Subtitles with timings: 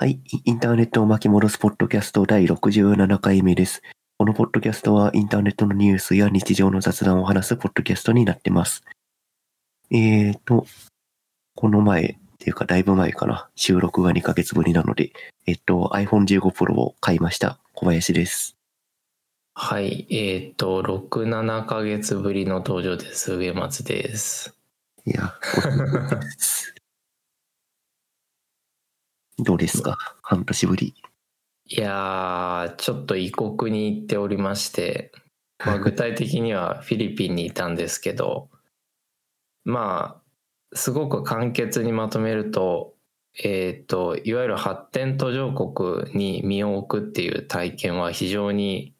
[0.00, 0.20] はい。
[0.30, 3.82] イインターネットを巻き戻すポッドキャスト第67回目です。
[4.16, 8.84] このポッドキャストはインターネットのニュースや日常の雑談を話すポッドキャストになってます。
[9.90, 10.66] えーと、
[11.56, 13.48] この前っていうかだいぶ前かな。
[13.56, 15.10] 収録が2ヶ月ぶりなので、
[15.48, 17.58] えっと iPhone 15 Pro を買いました。
[17.74, 18.54] 小林です。
[19.54, 23.34] はい、えっ、と、6、7ヶ月ぶりの登場です。
[23.34, 24.54] 上松です。
[25.04, 25.34] いや、
[29.38, 29.96] どうですか？
[30.22, 30.94] 半年ぶり。
[31.70, 35.12] いやー、ちょっと異国に行っておりまして、
[35.64, 38.48] まあ、具体的には フィリピンにいたんですけど、
[39.64, 40.22] ま
[40.72, 42.94] あ、すごく簡潔にまとめると、
[43.42, 48.94] えっ、と、いわゆる発展途上国に身を置くっていう体験は非常に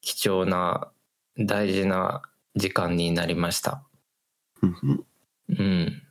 [0.00, 0.90] 貴重な
[1.38, 2.22] 大事な
[2.56, 3.84] 時間になりました。
[5.48, 6.02] うん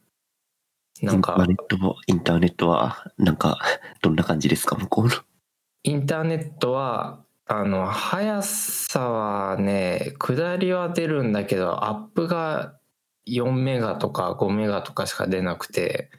[1.05, 3.59] なんかンターネットも、インターネットは、なんか、
[4.01, 4.75] どんな感じですか？
[4.75, 5.11] 向こうの。
[5.83, 12.77] インターネットはあの速さはね下りは出るんだけどアップが
[13.27, 16.09] 4メガとか5メガとかしか出なくて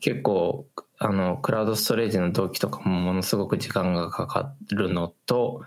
[0.00, 5.62] 結構あのクラウドストレージの同期とかもものすごく時間がかかるのと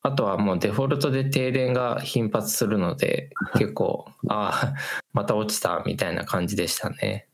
[0.00, 3.28] あとはもうデフォルトで停電が頻発するので
[3.58, 4.74] 結構 ああ
[5.12, 7.27] また落ちたみたいな感じでしたね。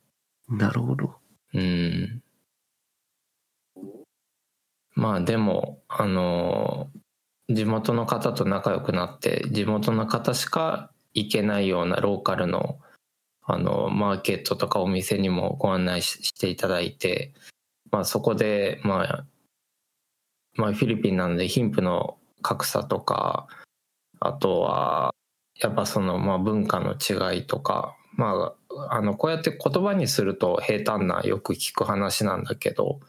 [0.48, 1.16] なるほど。
[1.54, 2.22] うん。
[4.94, 6.90] まあでも、あの
[7.48, 12.78] 地元の方と仲良くなって、地元の方しか行けないようなローカルの、
[13.42, 17.34] あの、マーケットとかお店にもご案内ししていただいて、
[17.90, 19.26] まあそこで、まあ、
[20.54, 23.48] まあフィリピンなので貧富の格差とか、
[24.20, 25.14] あとは、
[25.60, 28.54] やっぱその、まあ文化の違いとか、まあ、
[28.90, 33.00] あの、こうやって言葉にすると平坦なよく聞く話なんだけど、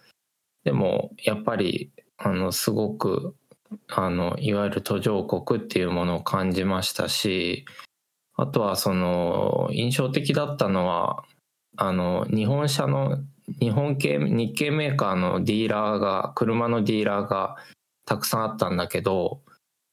[0.64, 3.36] でも、やっぱり、あの、すごく、
[3.88, 7.66] あの、いわゆる途上国っていうものを感じましたし、
[8.36, 11.24] あとはその、印象的だったのは、
[11.78, 13.20] あの、日本車の、
[13.60, 17.56] 日本系、日系メーカーのディーラーが、車のディーラーが
[18.06, 19.42] たくさんあったんだけど、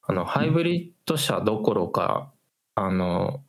[0.01, 2.31] あの、ハイブリッド車どころか、
[2.75, 3.43] あの、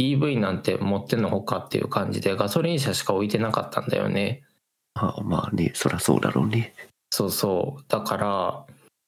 [0.00, 4.42] EV なんて持ってんのほかっていう感じでガソリン車しか置いてなかったんだよね。
[4.94, 6.74] あまあね、そらそうだろうね。
[7.10, 7.84] そうそう。
[7.88, 8.66] だから、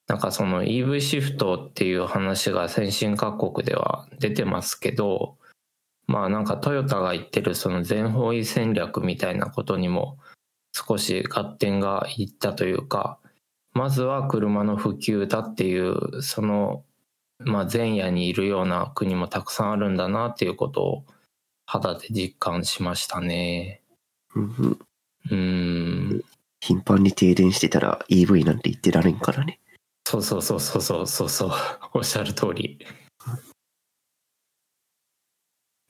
[0.08, 5.36] なんかその EV シフトっていう話が先進各国では出てますけど、
[6.06, 10.18] まあなんかトヨタが言ってるその全方位戦略みたいなことにも
[10.72, 13.18] 少し合点がいったというか、
[13.74, 16.84] まずは車の普及だっていう、その、
[17.44, 21.04] まあ前夜にいるような国もたくさんあるんだなっていうことを
[21.66, 23.82] 肌で実感しましたね。
[24.34, 24.78] うんうん、
[25.30, 25.34] う
[26.16, 26.24] ん。
[26.60, 29.58] 頻繁に停電してたら EV なんて言ってられんからね。
[30.04, 31.50] そうそうそうそうそうそうそう
[31.94, 32.78] おっしゃる通り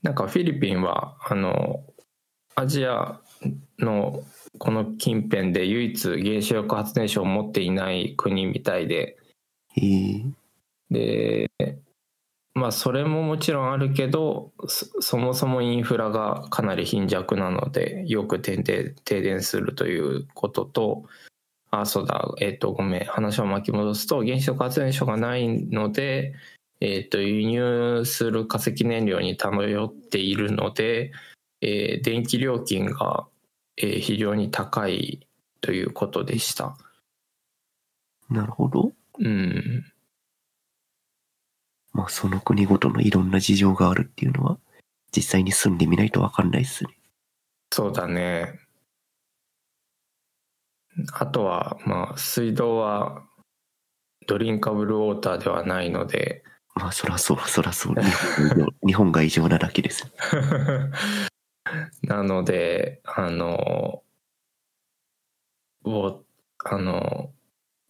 [0.03, 1.83] なんかフィリピンはあの
[2.55, 3.21] アジア
[3.79, 4.23] の
[4.59, 9.17] この近辺で唯一原子力発電所を持っていない国みたいで
[10.93, 11.51] で
[12.55, 21.05] まあそれももちろんあるけどそそもそもインフラがかなり貧弱なのでよく停電停電するということと
[21.71, 26.35] あそうだえっ、とごめん話を巻き戻すと原子力発電所がないので
[26.81, 31.13] えっ、と輸入する化石燃料に頼っているので、
[31.63, 33.27] えー電気料金が、
[33.79, 35.27] えー非常に高い
[35.63, 36.77] ということでした。
[38.29, 38.93] なるほど。
[39.21, 39.92] うん
[41.93, 44.59] まあその国ごとのいろんな事情があるっていうのは、
[45.15, 46.91] 実際に住んでみないとわかんないっすね。
[47.71, 48.59] そうだね。
[51.15, 53.23] あとは、まあ、水道は
[54.27, 56.45] ドリンカブルウォーターではないので、
[56.75, 57.95] まあそらそう、そらそう。
[58.87, 60.11] 日本が異常なだけです。
[62.03, 64.03] なので、あの、
[65.85, 66.25] を、
[66.65, 67.33] あの、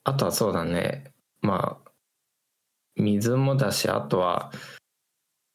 [0.04, 1.81] あとはそうだね、まあ、
[2.96, 4.52] 水もだし、あとは、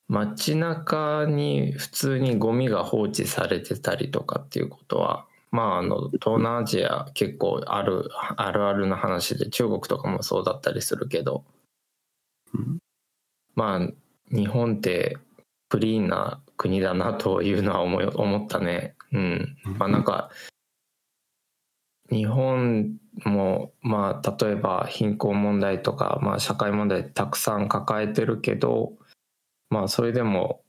[0.08, 11.44] 街中に普通にゴミが放置されてたりとかっていうことは、まあ、あの、東南アジア結構ある、あるあるな話で、中国とかもそうだったりするけど、
[13.56, 13.92] まあ、
[14.32, 15.18] 日本って
[15.70, 18.96] クリーンな国だなというのは思い思ったね。
[19.12, 19.58] うん。
[19.78, 20.30] まあなんか、
[22.10, 28.94] 日本も、まあ例えば貧困問題とか、まあ社会問題たくさん抱えてるけど、
[29.70, 30.62] まあそれでも、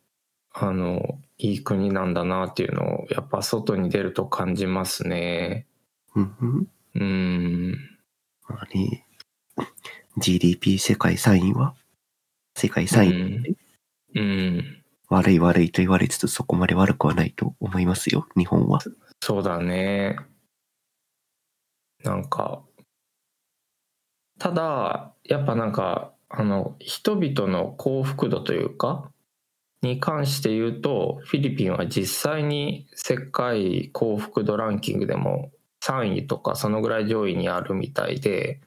[0.53, 5.67] あの、いい国なんだなっていうのを、やっぱ外に出ると感じますね。
[6.15, 7.73] うんうんうん。
[8.75, 9.07] ね、
[10.17, 11.75] GDP 世界3位は？
[12.57, 13.57] 世界3位、
[14.17, 14.21] うん。
[14.21, 14.83] うん。
[15.11, 18.81] 悪い悪いと言われつつそこまで悪くはないと思いますよ、日本は。
[19.23, 20.17] そうだね。
[22.05, 22.63] なんか、
[24.39, 29.11] ただ、やっぱなんか、あの、人々の幸福度というか、
[29.83, 35.51] に関して言うと、フィリピンは実際に世界幸福度ランキングでも
[35.83, 38.61] 3位とかそのぐらい上位にあるみたいで、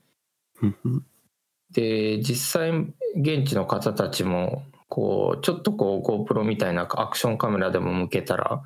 [1.72, 2.72] で、実際
[3.16, 8.62] 現地の方たちも、こう、ちょっとこう GoPro みたいなアクションカメラでも向けたら、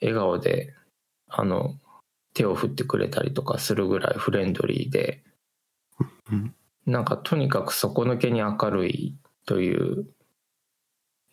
[0.00, 0.74] 笑顔で、
[1.28, 1.74] あの、
[2.40, 5.22] 手を振ってくれたりとかするぐらいフレンドリーで、
[6.32, 6.54] うん。
[6.86, 9.14] なんかとにかく底抜けに明るい
[9.44, 10.06] という、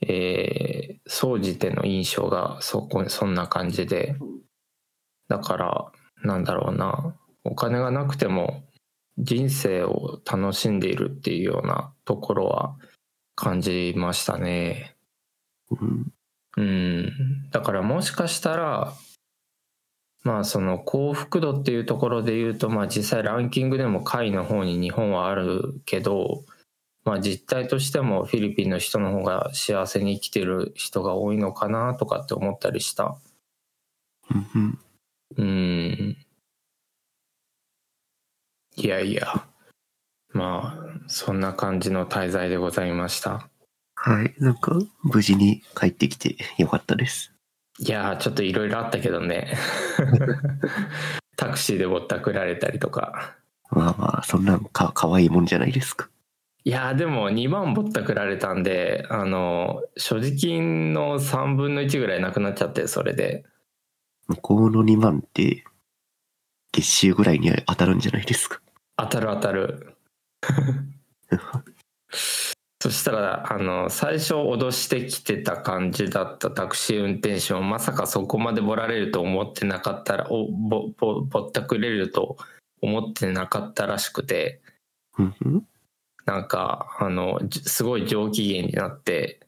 [0.01, 4.17] えー、総じての印象がそこそんな感じで、
[5.29, 5.91] だから、
[6.23, 7.15] なんだろうな、
[7.45, 8.65] お金がなくても
[9.17, 12.75] 人生を楽しんでいるっていうようなところは
[13.35, 14.97] 感じましたね。
[15.71, 16.11] うん。
[16.57, 17.49] うん。
[17.51, 18.93] だからもしかしたら、
[20.27, 26.43] まあその幸福度っていうところで言うと、まあ実際ランキングでも下位の方に日本はあるけど、
[27.05, 33.17] まあ実態としてもフィリピンの人の方が幸せに生きてる人が多いのかなとかって思ったりした。
[34.29, 34.79] うんうん
[35.37, 36.17] うん。
[38.75, 39.47] いやいや。
[40.33, 43.49] まあ、そんな感じの滞在でございました。
[43.95, 44.35] はい。
[44.39, 47.36] なんか、無事に帰ってきてよかったです。
[47.79, 49.55] いやーちょっといろいろあったけどね
[51.37, 53.35] タクシーでぼったくられたりとか
[53.69, 56.09] まあまあ、そんなんか、かわいいもんじゃないですか。
[56.63, 63.45] いやーでも2万ぼったくられたんであの所持金の3分の1ぐらいなくなっちゃってそれで
[64.27, 65.63] 向こうの2万って、
[66.73, 68.59] 月収ぐらいに当たるんじゃないですか。
[68.97, 69.95] 当たる当たる
[72.79, 82.37] そしたらあの最初脅してきてた感じだったタクシー運転手もまさかそこまでぼられると思ってなかったらおぼぼぼったくれると
[82.81, 84.61] 思ってなかったらしくて。
[86.27, 89.39] なんかあのじすごい上機嫌になって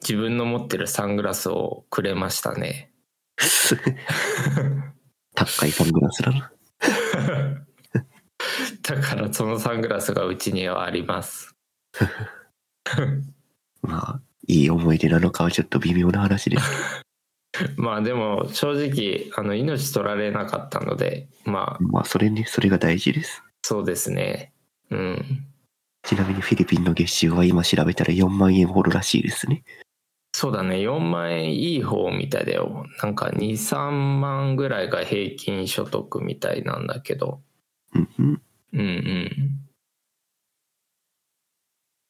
[0.00, 2.92] 自分の持ってるサングラスをくれましたね。
[5.34, 6.52] 高いサングラスだな。
[8.82, 11.56] だからそのサングラスがうちにはあります
[13.82, 17.04] まあ、いい思い出なのかはちょっと微妙な話です。
[17.76, 23.42] まあでも正直あの命取られなかったのでまあまあ、それね、それが大事です。
[23.62, 24.52] そうですね
[24.90, 25.46] うん
[26.02, 29.64] ちなみにフィリピンの月収は今調べたら4万円ほどらしいですね。
[30.32, 37.40] そうだね4万円いい方みたいだよなんか23万ぐらいが平均所得みたいなんだけど
[37.94, 38.42] うんうん。
[38.74, 39.30] うんうん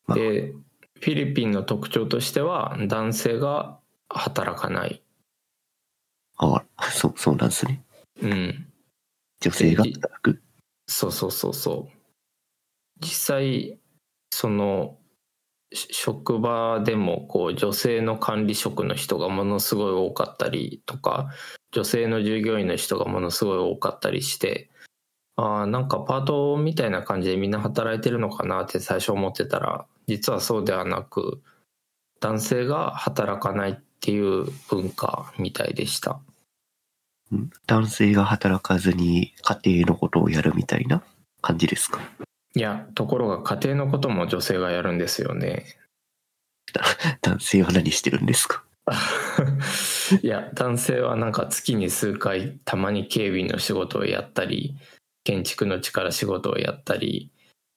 [0.08, 0.52] まあで
[1.00, 3.78] フィリピンの特徴としては男性が
[4.08, 5.02] 働かない
[6.38, 7.82] ああ、そう、そうなんですね。
[8.22, 8.66] うん
[9.40, 10.42] 女性が働く。
[10.86, 11.96] そうそうそうそう
[13.00, 13.78] 実際
[14.30, 14.98] その
[15.72, 21.30] し職場でもこう女性の管理職の人がものすごい多かったりとか
[21.72, 24.70] 女性の従業員の人がものすごい多かったりして
[25.36, 31.42] あーなんかパートみたいな感じでみんな働いてるのかなって最初思ってたら実はそうではなく
[32.20, 36.20] 男性が働かないっていう文化みたいでした。
[37.32, 41.02] うん男性が働かずに家庭のことをやるみたいな
[41.42, 42.00] 感じですか？
[42.54, 45.66] いやところが家庭のことも女性がやるんですよね。
[47.22, 48.64] 男性は何してるんですか？
[50.22, 54.76] いや男性はなんか月に数回たまに警備の仕事をやったり
[55.26, 57.32] 建築の力仕事をやったり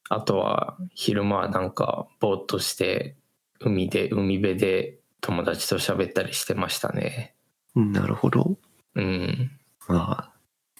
[0.07, 3.15] あとは昼間はなんかぼーっとして
[3.59, 7.35] 海で海辺で友達と喋ったりしてましたね。
[7.75, 7.91] うん。
[7.91, 8.57] なるほど。
[8.95, 9.51] うん。
[9.87, 10.33] まあ、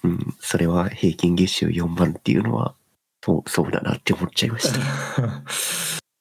[0.03, 2.75] うん、それは平均月収4万っていうのは、
[3.23, 4.79] そう、そうだなって思っちゃいました。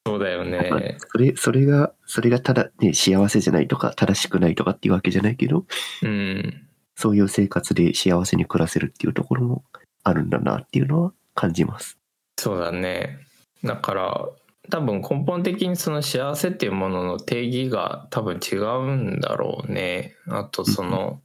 [0.07, 5.67] そうだよまあねそれ、それが、それがただね、幸せじゃないとか、正しくないとかっていうわけじゃないけど、
[6.03, 6.67] うん。
[6.97, 9.65] そういう生活で幸せに暮らせるっていうところも
[10.09, 11.99] あるんだなっていうのは感じます。
[12.39, 13.19] そうだね。
[13.65, 14.29] だから
[14.71, 20.15] 多分根本的にその幸せっていうものの定義が多分違うんだろうね。
[20.29, 21.21] あとその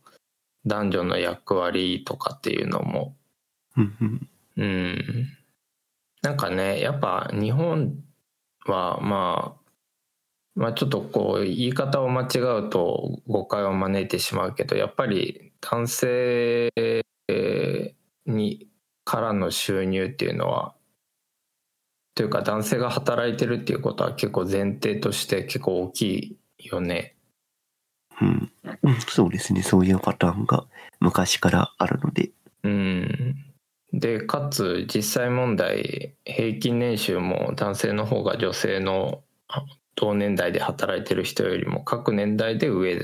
[0.65, 3.15] 男女の役割とかっていうのも。
[3.75, 5.27] うん
[6.21, 7.95] なんかねやっぱ日本
[8.65, 9.63] はまあ
[10.55, 16.71] まあちょっとこう言い方を間違うと誤解を招いてしまうけどやっぱり男性
[18.25, 18.67] に
[19.05, 20.73] からの収入っていうのは
[22.15, 27.15] というか男性が働いてるっていうことは結構前提として結構大きいよね。
[28.21, 28.51] うん。
[28.83, 29.63] うんそうですね。
[29.63, 30.65] そういうパターンが
[30.99, 32.29] 昔からあるので。
[32.63, 33.35] うん。
[33.93, 39.63] で、かつ実際問題、平均年収も男性の方が女性のあ
[39.95, 42.99] 同年代で働いてる人よりも各年代で上っ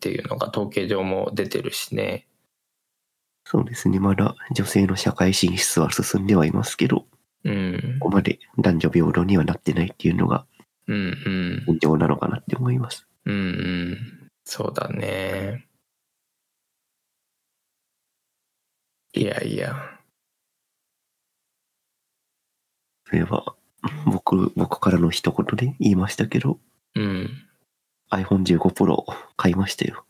[0.00, 2.26] ていうのが統計上も出てるしね。
[3.44, 3.98] そうですね。
[4.00, 7.06] まだ女性の社会進出は進んではいますけど、
[7.44, 7.98] うん。
[8.00, 10.46] ここまで男女平等にはなってないっていうのが
[10.88, 11.74] うんうん。
[11.74, 13.06] 現状なのかなって思います。
[13.24, 13.38] うんう
[13.94, 14.30] ん。
[14.44, 15.66] そうだね。
[19.14, 19.74] いやいや。
[23.06, 23.54] それは、
[24.06, 26.58] 僕、僕からの一言で言いましたけど、
[26.94, 27.30] うん。
[28.10, 29.04] iPhone15 Pro
[29.36, 30.04] 買いましたよ。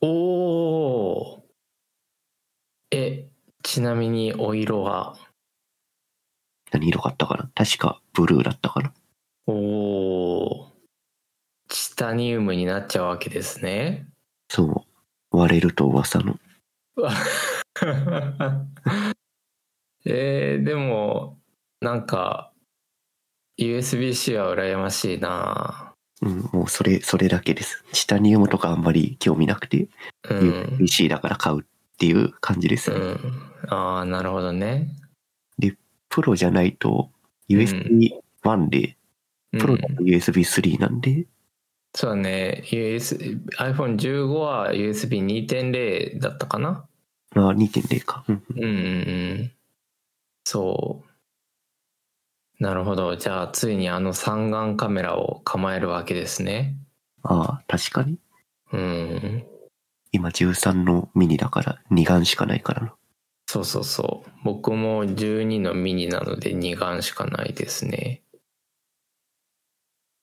[0.00, 1.41] おーえ、
[3.72, 5.16] ちなみにお色は？
[6.72, 7.50] 何色買ったかな？
[7.54, 8.92] 確かブルーだったかな？
[9.46, 10.72] おー
[11.70, 14.04] チタニウムになっちゃうわけですね。
[14.50, 14.84] そ
[15.32, 15.36] う。
[15.38, 16.38] 割れると噂の。
[20.04, 21.38] えー、でも、
[21.80, 22.52] なんか、
[23.58, 27.82] USB-C は羨ましいなうん、もうそれ、それだけです。
[27.92, 29.88] チタニウムとかあんまり興味なくて、
[30.28, 30.76] うん。
[30.76, 31.64] PC だから買うっ
[31.96, 32.92] ていう感じです。
[32.92, 33.51] うん。
[33.68, 34.88] ああ、なるほどね。
[36.08, 37.10] プロじゃないと
[37.48, 38.96] USB1 で、
[39.52, 41.26] うんプロだと USB3 なんで、
[41.94, 42.64] そうだね。
[42.70, 43.16] US、
[43.58, 46.86] iPhone15 は USB2.0 だったかな？
[47.34, 48.24] あ2.0か。
[48.28, 48.70] うんうんうんう
[49.44, 49.52] ん。
[50.44, 51.02] そ
[52.58, 52.62] う。
[52.62, 53.16] なるほど。
[53.16, 56.76] じゃあ、ついにあの三眼カメラを構えるわけですね。
[57.22, 58.18] ああ、確かに。
[58.72, 59.44] うん。
[60.12, 62.94] 今13のミニだから2眼しかないからな。
[63.52, 64.30] そうそうそう。
[64.44, 68.22] 僕も12のミニなので2眼しかないですね。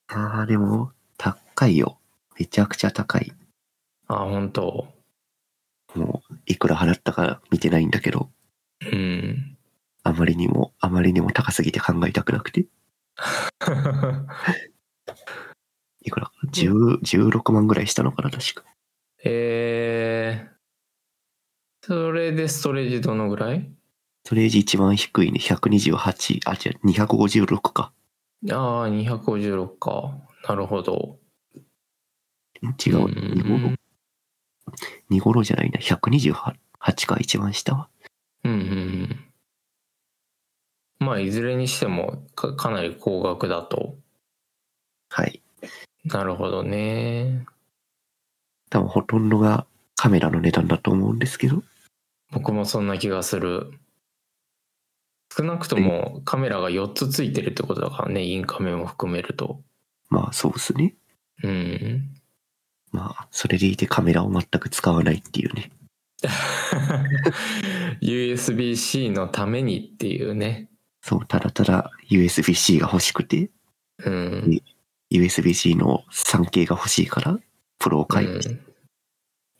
[0.08, 2.00] ああ、でも、高いよ。
[2.40, 3.32] めちゃくちゃ高い。
[4.08, 4.88] あ、本当
[5.94, 8.32] もう、いくら払ったか見てないんだけど、
[8.92, 9.56] うん。
[10.02, 12.62] あまりにも、あまりにも高すぎて考えたくなくて。
[16.02, 16.26] いくら？
[16.26, 18.64] かな ?10、16万ぐらいしたのかな、確か。
[19.24, 20.59] えー、
[21.90, 23.68] それでストレージどのぐらい？
[24.24, 27.92] ストレージ一番低いね、128、あ、違う、256か。
[28.52, 30.16] ああ、256か。
[30.48, 31.18] なるほど。
[32.62, 33.76] 違う、うん2ゴロ。
[35.10, 36.54] 2ゴロじゃないな、128
[37.08, 37.90] か、一番下は。
[38.44, 39.26] うんうんうん。
[41.00, 43.96] まあ、いずれにしてもかかなり高額だと。
[45.10, 45.42] はい。
[46.06, 47.48] なるほどね。
[48.70, 49.66] 多分ほとんどが
[49.96, 51.64] カメラの値段だと思うんですけど。
[52.32, 53.72] 僕もそんな気がする。
[55.36, 59.62] 少なくともカメラが4つついてるってことだからね、インカメも含めると。
[60.10, 60.96] まあそうですね。
[61.44, 62.16] うん。
[62.92, 65.72] まあ、それでいてカメラを全く使わないっていうね。
[68.02, 70.70] USB-C のためにっていうね。
[71.02, 73.52] そう、ただただ USB-C が欲しくて、
[74.04, 74.62] うん。
[75.12, 77.40] USB-C の 3K が欲しいから、
[77.78, 78.50] プロを買いまし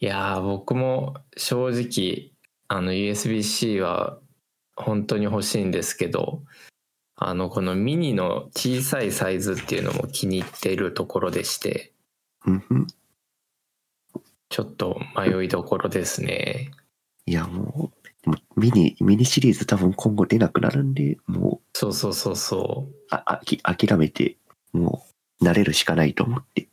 [0.02, 2.32] いやー僕も正直
[2.70, 4.18] あの USB-C は
[4.76, 6.44] 本当に欲しいんですけど
[7.18, 11.92] あのこのミニの小さいサイズっていうのも気に入っているところでして。
[14.50, 16.72] ちょっと迷いどころですね
[17.28, 17.92] いや、も
[18.26, 24.38] う、ミニ、ミニシリーズ多分今後出なくなるんで、もう、そうそうそうそあ、あき、諦めて、
[24.74, 25.06] も
[25.40, 26.68] う、慣れるしかないと思って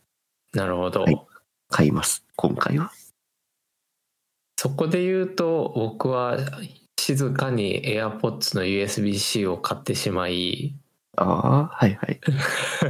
[0.54, 1.26] うなるほど、はい
[1.68, 2.24] 買います。
[2.36, 2.92] 今回は。
[4.66, 6.38] そこで言うと僕は
[6.98, 10.74] 静かに AirPods の USB-C を買ってしまい
[11.16, 12.20] ああ、はいはい。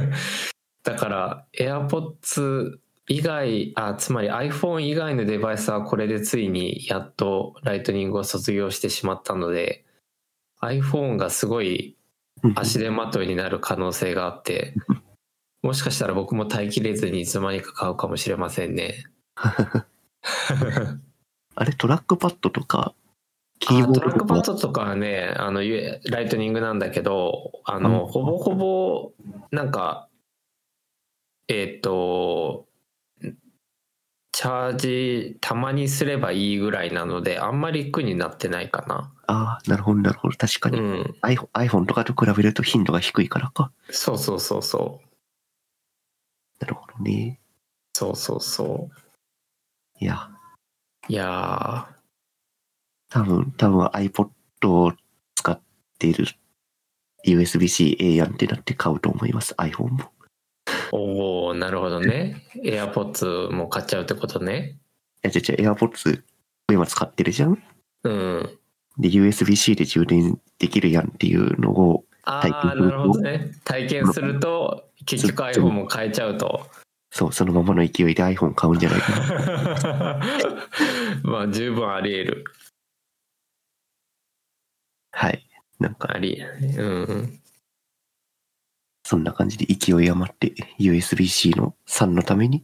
[0.83, 2.79] だから AirPods
[3.09, 9.85] 以外あつまり iPhone 以外のデバイスはこれでついにやっと Lightning を卒業してしまったので
[10.63, 11.95] iPhone がすごい
[12.41, 14.73] うん足手まといになる可能性があって
[15.61, 19.03] もしかしたら僕も耐えきれずにいつの間にか買うかもしれませんね。
[21.59, 22.93] あれ、トラックパッドとか、
[23.59, 29.11] キーあボードとかトラックパッ、ドとかはねあのゆ Lightning なんだけどあの、うんほぼほぼ
[29.49, 30.07] なんか
[31.47, 32.67] えっ、と
[34.31, 40.37] チャージたまにすればいいぐらいなのであんまり苦になってないかなああ、なるほど、なるほど。
[40.37, 41.47] 確かに、うん iPhone。
[41.53, 43.71] iPhone とかと比べると頻度が低いからか。
[43.89, 45.07] そうそうそうそう
[46.61, 47.39] なるほどね。
[47.93, 48.89] そうそうそ
[49.99, 50.36] いや、う
[51.09, 51.87] いや
[53.09, 54.29] 多分、多分 iPod
[54.69, 54.93] を
[55.35, 55.59] 使っ
[55.97, 56.25] ている
[57.25, 60.11] USB-C ええやんってなって買うと思います、iPhone も。
[60.91, 62.43] おおなるほどね。
[62.63, 64.77] AirPods も買っちゃうってことね。
[65.23, 66.21] いや、じゃじゃ AirPods
[66.71, 67.63] 今使ってるじゃん？
[68.03, 68.49] うん。
[68.97, 73.51] で、USB-C で充電できるやんっていうのを、ああ、体験するとなるほどね。
[73.63, 76.67] 体験すると、結局 iPhone も変えちゃうと。
[77.17, 80.21] そう、そのままの勢いで iPhone 買うんじゃないかな。
[81.25, 82.43] まあ、十分あり得る。
[85.11, 85.49] はい。
[85.79, 87.39] なんか、あり、うんうん。
[89.03, 92.63] そんな感じで勢い余って USB-C の3のために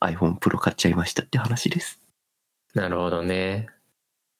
[0.00, 2.02] iPhone Pro 買っちゃいましたって話です。
[2.74, 3.68] なるほどね。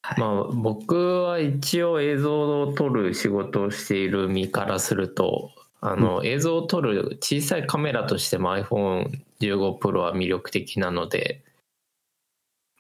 [0.03, 5.53] はいまあ僕は一応映像を撮る仕事をしている身からすると
[5.83, 11.43] あの、映像を撮る小さいカメラとしても iPhone15 Pro は魅力的なので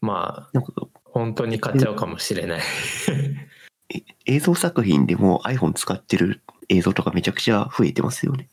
[0.02, 0.60] まあ
[1.04, 2.60] 本当に買っちゃうかもしれない。
[3.94, 8.48] え映像作品でも iPhone 使ってる映像とかめちゃくちゃ増えてますよね。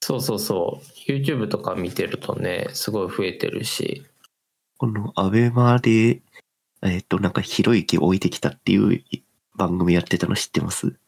[0.00, 4.04] そうそうそう YouTube とか見てるとねすごい増えてるし
[4.78, 6.22] このアベマで、
[6.82, 9.04] えっ、と、なんかひろゆき置いてきたっていう
[9.54, 10.98] 番組やってたの知ってます？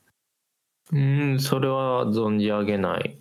[0.93, 3.19] うんそれは存じ上げない。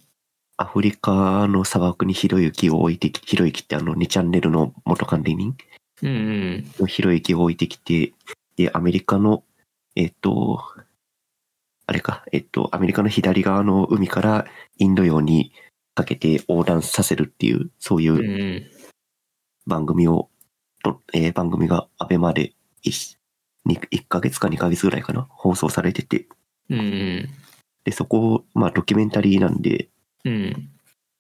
[0.58, 5.56] アフリカの砂漠にひろゆきを置いてき、ひろゆきってあの2チャンネルの元管理人？
[6.04, 6.72] うんうん。
[6.80, 8.14] のひろゆきを置いてきて、
[8.56, 9.44] で、アメリカの、
[9.96, 10.62] えっ、と、
[11.86, 14.46] あれか、えっ、と、アメリカの左側の海から
[14.78, 15.52] インド洋に
[15.96, 18.64] かけて横断させるっていう、そういうんううん。
[19.66, 20.30] 番組を、
[20.84, 22.54] とえー番組がアベマで
[22.86, 23.18] 1,
[23.68, 26.28] 1ヶ月か2ヶ月ぐらいかな、放送されてて、
[26.70, 27.30] うんうん
[27.84, 29.90] で、そこ、まあドキュメンタリーなんで、
[30.26, 30.70] うん。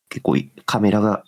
[0.09, 1.23] 結構いカメラが、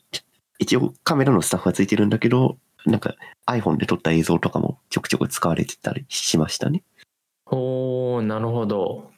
[0.59, 3.15] 一応カメラのスタッフがついてるんだけど、なんか
[3.47, 6.83] iPhone で撮った映像とかもちょくちょく使われてたりしましたね。
[7.47, 9.11] おーなるほど。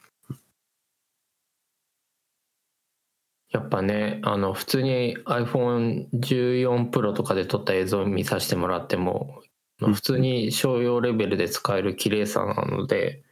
[3.49, 9.41] やっぱねあの普通に iPhone14 Pro とかで撮った映像を見させてもらっても
[9.81, 9.93] うん。
[9.93, 13.23] 普通に商用レベルで使える綺麗さなので。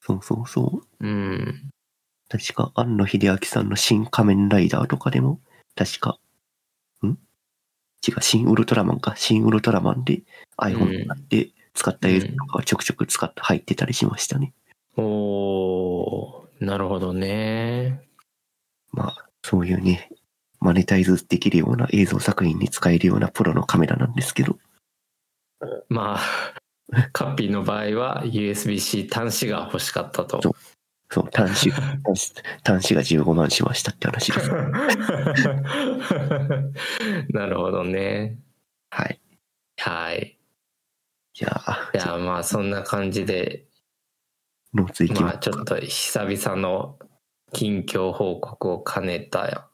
[0.00, 1.06] そうそうそう。
[1.06, 1.69] うん
[2.30, 5.40] 確か、庵野秀明さんの新仮面ライダーとかでも、
[5.74, 6.18] 確か、
[7.04, 7.08] ん？
[7.08, 9.14] 違う、新ウルトラマンか。
[9.16, 10.22] 新ウルトラマンで
[10.56, 14.54] iPhone 使って使った映像とかはちょくちょく使って入ってたりしましたね。
[14.96, 16.64] おー。
[16.64, 18.00] なるほどね。
[18.92, 20.08] まあ、そういうね、
[20.60, 24.56] マネタイズできるような映像作品に使えるようなプロのカメラなんですけど、
[25.88, 30.40] まあカッピーの場合は USB-C 端子が欲しかったと
[31.12, 32.32] そう端子、端
[32.86, 34.48] 子が15万しましたって話です。
[37.30, 38.38] なるほどね。
[38.90, 39.20] はい。
[39.78, 40.38] はい。
[41.34, 43.66] じゃあ、いやまあそんな感じで。
[44.72, 46.96] ノーツいきまあちょっと久々の
[47.52, 49.68] 近況報告を兼ねた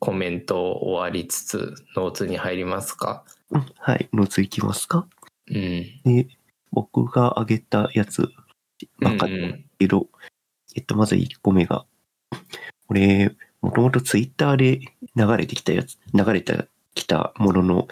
[0.00, 3.24] コメントを終わりつつノーツに入りますか？
[3.50, 5.08] うんはい、ノーツいきますか。
[5.48, 5.56] うん。
[6.04, 6.28] で、
[6.72, 8.28] 僕が挙げたやつ
[9.00, 10.08] ばっかりなんですけど、
[10.76, 11.86] えっと、まず1個目が、
[12.86, 14.80] これ、もともとツイッターで
[15.16, 17.88] 流れてきたやつ、流れてきたものの、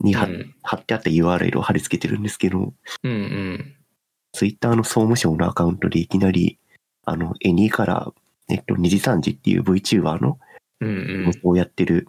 [0.00, 0.54] に貼,、うん。
[0.62, 3.74] 貼ってあった URL を貼り付けてるんですけど、うんうん。
[4.32, 6.58] ツイッターの総務省のアカウントでいきなり、
[7.06, 8.12] あの、エニーから、
[8.50, 10.38] えっと、二次三次っていう VTuber の
[10.80, 10.92] うんう
[11.30, 11.50] ん。
[11.50, 12.06] をやってる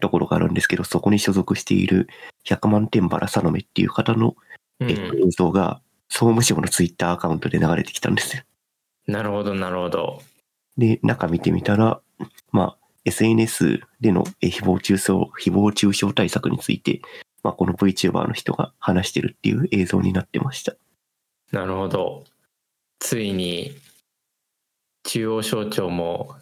[0.00, 2.06] ところがあるんですけど、そこに所属している
[2.46, 4.36] 100万天原サノメっていう方の、
[4.78, 4.88] うん。
[4.88, 8.44] えっと、映像が総務省のツイッターアカウントで流れてきたんですよ。
[9.08, 10.22] なるほどなるほど
[10.76, 12.00] で、中見てみたら、
[12.52, 17.00] まあ、SNS でのえ誹謗中傷、誹謗中傷対策について、
[17.42, 20.74] まあ、この VTuber の人が話してるっていう映像になってました。
[21.50, 22.24] なるほど
[22.98, 23.72] ついに
[25.04, 26.36] 中央省庁も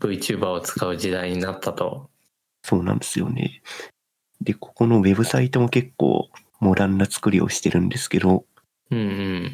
[0.00, 2.08] VTuber を使う時代になったと
[2.62, 3.62] そうなんですよね。
[4.40, 8.46] で、ここのウェブサイトも結構モダンな作りをしてるんですけど、
[8.90, 9.50] うんうんい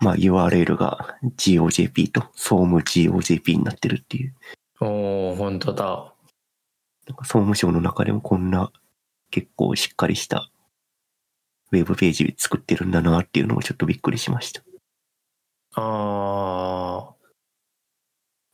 [0.00, 4.34] まあ URL が GOJP と総務 GOJP になってるっていう。
[4.80, 6.14] おお本当だ
[7.06, 8.70] なんか総務省の中でもこんな
[9.30, 10.50] 結構しっかりした
[11.72, 14.62] ウェブページ作ってるんだなっていうのもちょっとびっくりしました。
[15.74, 17.14] ああ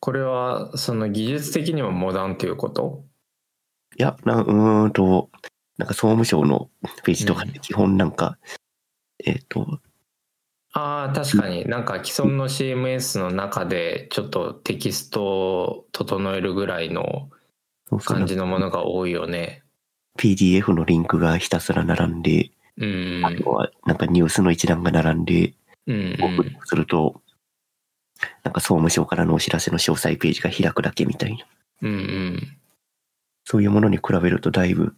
[0.01, 3.05] これはその技術的にもモダンということ？
[3.97, 5.31] いや、なうーんと、
[5.79, 6.69] なんか総務省の
[7.05, 8.37] ページとかって基本なんか、
[9.25, 9.81] えっ、と、
[10.77, 11.65] ああ確かに。
[11.67, 17.31] なんか既存の CMS の中でちょっとテキストを整えるぐらいの
[18.05, 19.63] 感じのものが多いよね。
[20.19, 23.23] PDF のリンクがひたすら並んで、うん。
[23.25, 25.55] あとはなんかニュースの一覧が並んで、
[25.87, 27.21] うんこうクリックすると、
[28.43, 31.47] なんか総務省からのお知らせの詳細ページが開くだけみたいな。
[31.83, 32.57] うんうん。
[33.45, 34.97] そういうものに比べるとだいぶ、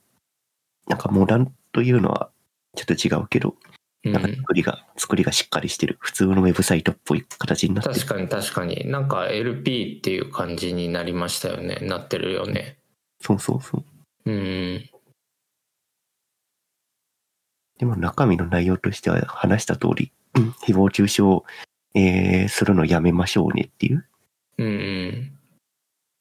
[0.89, 2.31] なんかモダンというのは
[2.77, 3.76] ちょっと違うけど、うん
[4.13, 5.97] なんか作りが、作りがしっかりしてる。
[6.01, 7.95] 普通のウェブサイトっぽい形になってる。
[7.95, 12.79] 確かに確かになんか LP っていう感じになりましたよねなってるよね
[13.21, 13.85] そうそうそう。
[14.31, 14.91] うん
[17.79, 21.45] でも中身の内容としては話した通り、うん誹謗中傷を、
[21.95, 24.07] えーするのやめましょうねっていう。
[24.59, 25.33] うんうん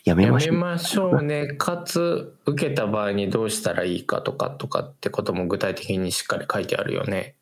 [0.03, 0.57] やめやめましょう。
[0.57, 7.35] ましょうねかつ受けた場合にどうしたらいいかとかとかってことも具体的にしっかり書いてあるよね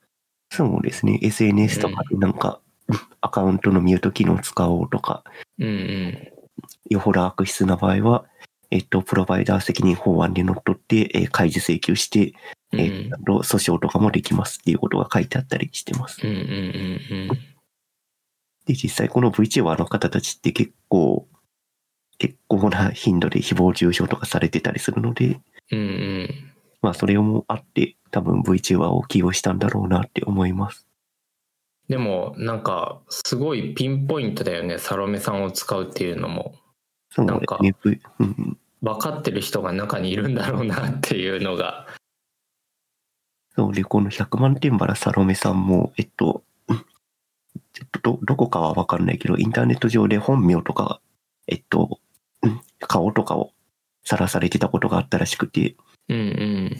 [0.55, 1.19] そうですね。
[1.23, 5.23] SNS とかでなんか、うんアカウントのミュート機能を使おうとか、
[5.57, 6.27] うんうん
[6.89, 8.25] よほど悪質な場合は、
[8.69, 12.33] えっと、プロバイダー責任法案にのっとって、えー開示請求して、
[12.73, 16.19] うんえーと訴訟とかもできますっていうことが書いてあったりしてます。
[16.23, 17.39] うんうんうん
[18.65, 21.27] で、実際この VTuber の方たちって結構、
[22.17, 25.39] 結構な頻度で誹謗中傷とかされてたりするので、
[25.71, 26.52] うんうん
[26.83, 30.85] まあそれもあって多分 VTuber を起用したんだろうなって思います。
[31.89, 36.53] でもなんかすごいピンポイントだよねサロメさんを使うっていうのも
[37.09, 37.73] そうなんかね。
[38.81, 41.87] 分かってる人が中にいるんだろうなっていうのが
[43.55, 46.85] そうで、この100万点バラサロメさんも、えっと、うん
[47.73, 50.99] ちょっとど、どこかはわかんないけど、インターネット上で本名とか、
[51.47, 51.99] えっと、
[52.41, 53.51] うん顔とかを
[54.03, 55.75] さらされてたことがあったらしくて、
[56.09, 56.77] うんうん。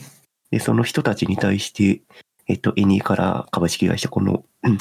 [0.52, 2.02] で、その人たちに対して、
[2.48, 4.78] えっと、エニーから株式会社、この、うん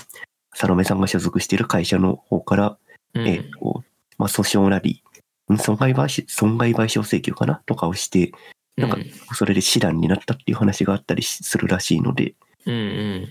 [0.55, 2.78] サロメさんが所属している会社の方から、
[3.14, 3.26] うん。
[3.26, 3.85] えっと、
[4.18, 5.02] まあ、訴訟なり、
[5.48, 7.62] うん損害賠償、損害賠償請求かな？
[7.66, 8.33] とかをして、
[8.76, 12.35] なんかうそれで死談になったっていう話があったりするらしいので、
[12.66, 13.28] うんうん。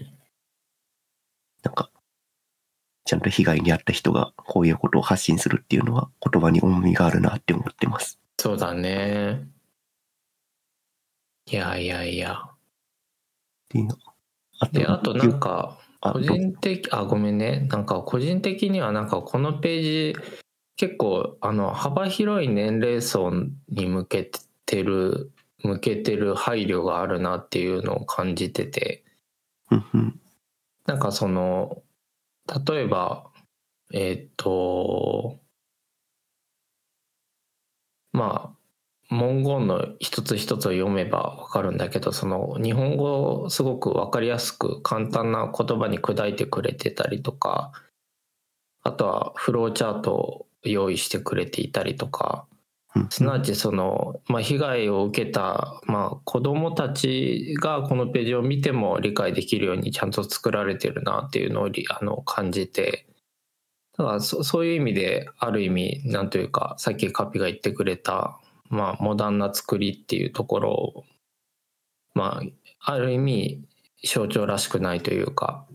[1.63, 1.91] なんか、
[3.05, 8.19] ちゃんと被害に遭った人がこういうことを発信するっていうのは言葉に重みがあるなって思ってます。
[8.39, 9.43] そうだね
[11.51, 12.41] いやいやいや。
[14.71, 17.67] であとなんかあ個人的あごめんね。
[17.69, 20.15] なんか個人的にはなんかこのページ
[20.77, 23.31] 結構あの幅広い年齢層
[23.69, 24.31] に向け
[24.65, 25.31] てる
[25.63, 29.03] 向けてる配慮があるなっていうのを感じてて。
[30.85, 31.81] なんかその
[32.65, 33.29] 例えば
[33.93, 35.39] えーっと
[38.13, 38.60] まあ
[39.11, 47.73] 文言の一つ一つを読めばわかるんだけどその日本語をすごくわかりやすく簡単な言葉に砕いてくれてたりとか
[48.83, 52.45] あとはフローチャートを用意してくれていたりとか。
[52.95, 53.07] うん。
[53.09, 63.07] すなわちその、まあ、被害を受けた、まあ、子どもたちがこのページを見ても理解できるようにちゃんと作られてるなっていうのをりあの感じて。
[63.97, 68.39] だからそそういう意味である意味なんというかさっきカピが言ってくれた、
[68.71, 71.03] まあ、モダンな作りっていうところを
[72.13, 72.41] ま
[72.79, 73.67] あある意味
[74.03, 75.67] 象徴らしくないというか、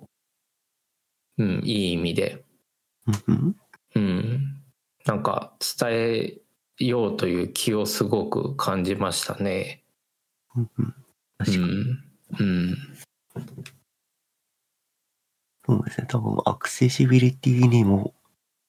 [1.39, 2.43] うん、いい意味で。
[3.95, 4.63] うん
[5.05, 6.41] なんか伝え
[6.79, 9.85] ようという気をすごく感じましたね。
[10.57, 10.95] うんうんう
[11.39, 11.71] 確かに、ん、
[12.41, 12.77] うん、
[15.67, 16.07] そうですね。
[16.09, 18.15] 多分アクセシビリティにも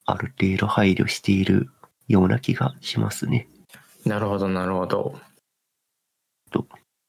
[0.06, 1.70] ある程度配慮している
[2.08, 3.48] ような気がしますね。
[4.08, 5.20] なるほどなるほど。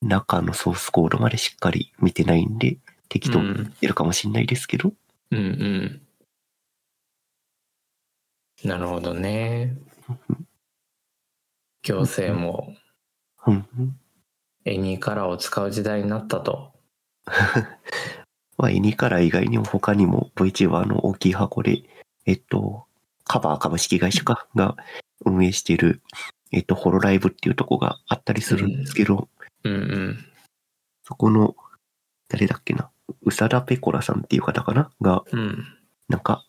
[0.00, 4.92] 中のソースコードまでしっかり見てないんで、適当に言るかもしれないですけど、
[5.30, 6.02] うん、うん。
[8.64, 9.76] なるほどね。
[11.82, 12.74] 行政も。
[14.64, 16.72] エニーカラーを使う時代になったと。
[18.58, 21.82] まあ、エニカラー以外にも他にも VTuber の大きい箱で、
[22.26, 22.86] えっと、
[23.24, 24.76] カバー株式会社かが
[25.24, 26.02] 運営している、
[26.52, 28.76] えっと、ホロライブっていうとこがあったりするん。
[28.76, 29.28] ですけど、
[29.64, 30.24] うん、うん、
[31.04, 31.56] そこの、
[32.28, 32.90] 誰だっけな、
[33.22, 34.90] 宇佐田ペコラさんっていう方かな？
[35.00, 35.64] が、うん、
[36.08, 36.44] なんか、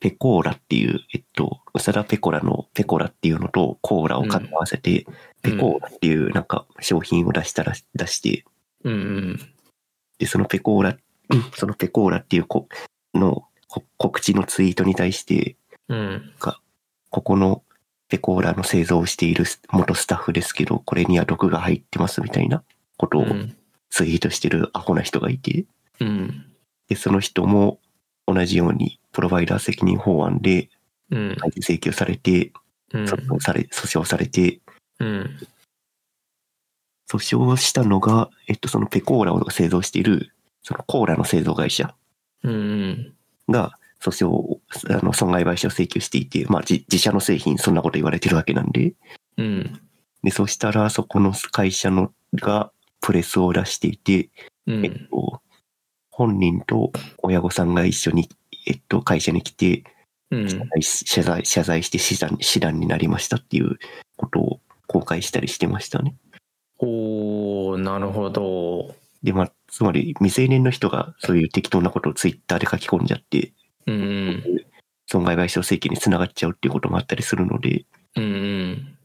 [0.00, 5.06] ペコーラっていう、えっと、宇佐田ペコラのペコラっていうのとコーラを掛け合わせて、
[5.42, 8.44] ペコーラっていうなんか商品を出したら、出して、
[8.82, 9.40] うん、うん、
[10.18, 10.96] で、そのペコーラ、
[11.54, 12.66] そのペコーラっていうこ
[13.14, 15.56] のこ告知のツイートに対して、
[15.88, 17.62] うん、ここの
[18.12, 22.62] ペコーラの製造をしている元スタッフですけど、これには毒が入ってますみたいな
[22.98, 23.56] ことをうん、
[23.88, 25.64] ツイートしてるアホな人がいて、
[25.98, 26.44] うん、
[26.88, 27.80] で、その人も
[28.26, 30.68] 同じようにプロバイダー責任法案で
[31.12, 32.52] うん、開示請求されて、
[32.92, 34.60] うん、訴訟され、訴訟されて、
[34.98, 35.38] うん、
[37.10, 41.94] 訴訟したのが、えっと、そのペコーラを製造している、そのコーラの製造会社
[42.44, 43.12] うん、
[43.48, 43.72] が
[44.02, 44.60] 訴訟を、
[44.90, 48.94] あの、損害賠償請求していて、まあ、自自社の製品、そんなこと言われてるわけなんで、
[49.36, 49.80] うん。
[50.22, 54.30] で、そしたら、そこの会社のがプレスを出していて、
[54.66, 55.08] えっうん。
[55.08, 55.42] と、
[56.10, 58.28] 本人と親御さんが一緒に、
[58.66, 59.84] えっと、会社に来て、
[60.30, 60.48] うん。
[60.80, 63.78] 謝罪、謝罪して死談死談になりましたっていう
[64.16, 66.16] ことを公開したりしてましたね。
[66.78, 68.94] おー、なるほど。
[69.22, 73.52] で、まあ、つまり未成年の人がそういう適当なことをツイッターで書き込んじゃって、
[73.86, 74.64] うん。
[75.06, 77.84] 損害賠償請求につながっちゃうっていうこともあったりするので、
[78.16, 78.24] うん。
[78.24, 78.98] うん。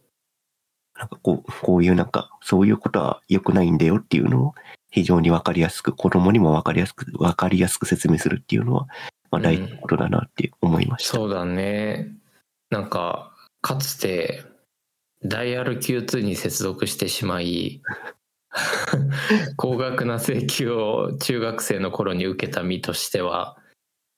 [0.98, 4.56] なんかこう、こういうなんか、そういうことは良くないんだよっていうのを
[4.90, 8.88] 非常にわかりやすく、子供にもわかりやすく、わかりやすく説明するっていうのは、
[9.30, 11.18] まあ大事なことだなって思いました。
[11.18, 12.10] そうだね。
[12.70, 14.44] なんか、かつて、
[15.24, 17.82] ダイヤル Q2 に接続してしまい、
[19.58, 23.57] 高額な請求を中学生の頃に受けた身としては、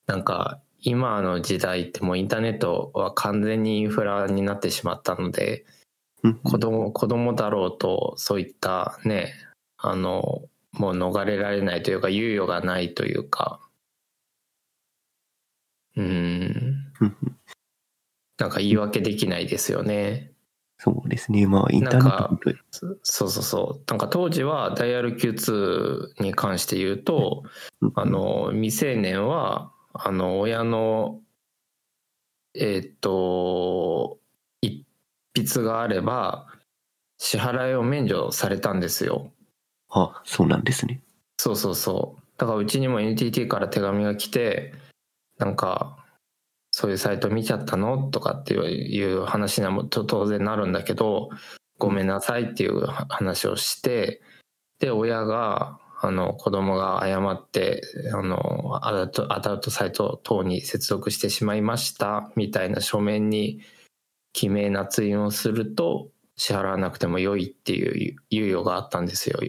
[0.09, 5.65] なんか、今の時代ってもうインターネットは完全にインフラになってしまったので、
[6.23, 6.39] うん。
[6.39, 9.35] 子供、子供だろうと、そういったね、
[9.77, 10.41] あの、
[10.71, 13.59] もう逃れられないというか、猶予がないというか、
[15.95, 17.15] うーん、うん。
[18.39, 20.31] なんか言い訳できないですよね。
[20.79, 21.45] そうですね。
[21.45, 23.83] まあ、インターネットそそうそうそう。
[23.87, 27.43] なんか当時はダイヤル Q2 に関して言うと、
[27.81, 27.91] うん。
[27.93, 31.21] あの、未成年は、あの、親の、
[32.53, 34.19] えーっと、
[34.61, 34.85] 一
[35.35, 36.47] 筆があれば、
[37.17, 39.31] 支払いを免除されたんですよ。
[39.89, 41.01] あ、そうなんですね。
[41.37, 42.21] そうそうそう。
[42.37, 44.73] だからうちにも NTT から手紙が来て、
[45.37, 45.97] なんか、
[46.71, 48.09] そういうサイト見ちゃったの？
[48.11, 51.29] とかっていう話には当然なるんだけど、
[51.77, 54.21] ごめんなさいっていう話をして、
[54.79, 57.81] で、親が、あの、子供が誤って、
[58.13, 63.59] あの、アダルト、アダルトサイト等に接続してしまいました、みたいな書面に、
[64.31, 69.39] 記名捺印をすると、支払わなくても良いっていう猶予があったんですよ。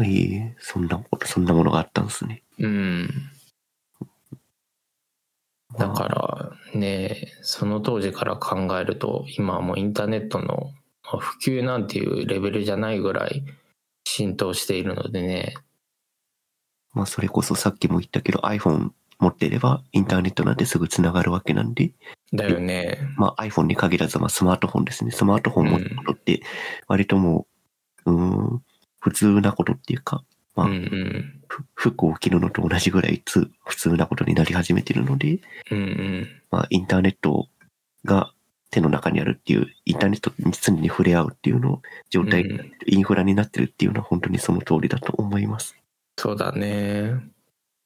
[0.00, 2.44] ええそんなこと、そんなものがあったんですね。
[2.58, 3.08] うん。
[5.76, 6.08] だか
[6.74, 10.72] らね、その当時から考えると、今はもうインターネットの
[11.04, 13.44] まあ普及なんていうレベルじゃないぐらい
[14.08, 15.54] 浸透しているのでね。
[16.94, 21.92] まあ、それこそさっきも言ったけど、iPhone 持ってればインターネットなんてすぐ繋がるわけなんで、
[22.32, 22.98] だよね。
[23.16, 25.10] まあ iPhone に限らず、まあスマートフォンですね。
[25.10, 26.40] スマートフォン持ってることって、
[26.86, 27.46] 割とも
[28.06, 28.62] う、うーん、
[29.00, 31.42] 普通なことっていうか、まあうんうん。
[31.46, 35.40] ふ服を着るのと同じぐらいつ普通なことになり始めてるので、
[35.70, 36.28] うんうん。
[36.50, 37.48] まあインターネット
[38.04, 38.32] が
[38.70, 45.76] 手の中にあるっていう、インターネットに常に触れ合うっていうの状態、うんインフラになってるっていうのは本当にその通りだと思います。
[46.16, 47.14] そうだね。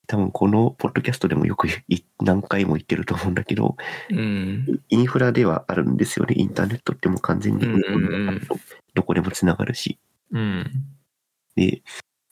[0.07, 3.77] 多分このポッドキャストでもよくい何回も言ってると思うんだけど、
[4.11, 4.81] うん。
[4.89, 6.35] インフラではあるんですよね。
[6.37, 7.67] インターネットってもう完全に
[8.95, 9.99] どこでもつながるし。
[10.31, 10.71] うん。
[11.57, 11.83] で、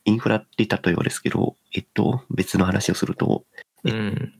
[0.04, 3.44] インフラって例えばですけど、えっと、別の話をすると、
[3.84, 4.34] うん。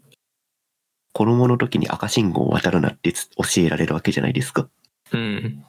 [1.13, 4.69] 子供の時に赤信号を渡るなってつ教えられるわけじゃないですか。
[5.13, 5.65] うん。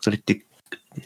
[0.00, 0.44] それって、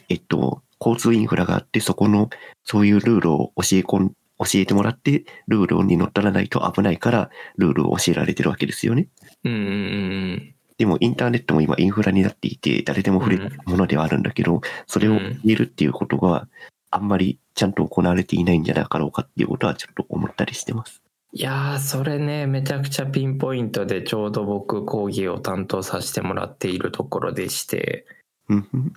[0.09, 2.29] えっと、交通インフラがあって、そこの、
[2.63, 9.07] そういうルールを教えこん、教えてもらって、ルールに乗っ取らないと危ないから、ルールを教えられてるわけですよね。
[9.43, 10.55] うん。
[10.77, 16.47] でも、インターネットも今インフラになっていて、誰でも触れるものではあるんだけど、それを言えるっていうことが
[16.91, 21.01] あんまりちゃんと行われていないんじゃなかろうかっていうことはちょっと思ったりしてます。
[21.37, 28.05] いやー、それね、めちゃくちゃピンポイントで、ちょうど僕、講義を担当させてもらっているところでして、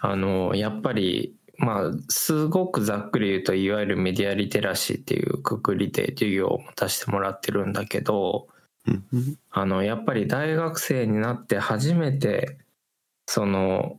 [0.01, 8.47] あの、やっぱり、まあ、すごくざっくり言うと、いわゆるメディアリテラシーっていうくくりで授業を持たせてもらってるんだけど、
[9.51, 12.57] あの、やっぱり大学生になって初めて、
[13.27, 13.99] その、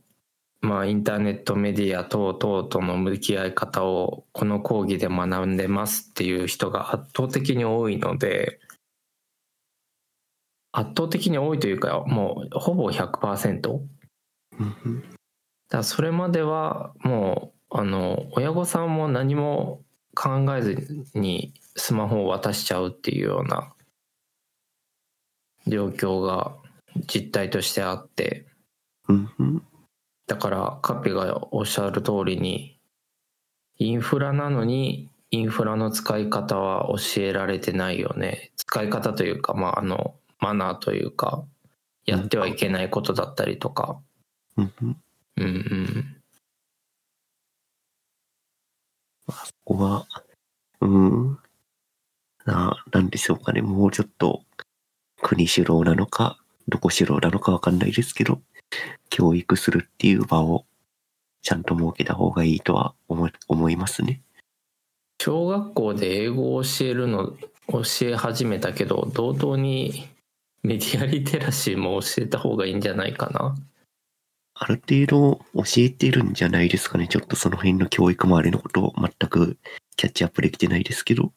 [0.62, 8.60] まあ、インターネットメディア等々との向き合い方をこの講義で学んでますっていう人が圧倒的に多いので、
[10.72, 13.68] 圧倒的に多いというか、もうほぼ100%。
[13.68, 15.04] うんうん。
[15.70, 19.80] だそれまではもうあの親御さんも何も
[20.14, 23.72] 考えずにスマホを渡しちゃうっていうような
[25.66, 26.56] 状況が
[27.06, 28.46] 実態としてあって
[30.30, 32.78] だからカピがおっしゃる通りに
[33.78, 38.52] インフラなのにインフラの使い方は教えられてないよね。
[38.54, 41.44] 使い方というかまああのマナーというか
[42.06, 44.00] やってはいけないことだったりとか。
[44.56, 44.96] うんうん。
[45.38, 46.16] うんうん。
[49.26, 50.06] ここは、
[50.80, 51.38] うん、
[52.44, 53.62] な、なんでしょうかね。
[53.62, 54.44] もうちょっと、
[55.22, 56.38] 国主導なのか、
[56.68, 58.40] どこ主導なのかわかんないですけど、
[59.08, 60.64] 教育するっていう場を
[61.42, 64.22] ちゃんと設けた方がいいとは思い思いますね。
[65.20, 67.36] 小学校で英語を教えるの
[67.68, 70.08] 教え始めたけど同等に
[70.62, 73.54] メディアリテラシーも教えた方がいいんじゃないかな
[74.54, 77.08] ある程度教えてるんじゃないですかね。
[77.08, 79.56] ちょっとその辺の教育周りのことを全く
[79.96, 81.32] キャッチアップできてないですけど。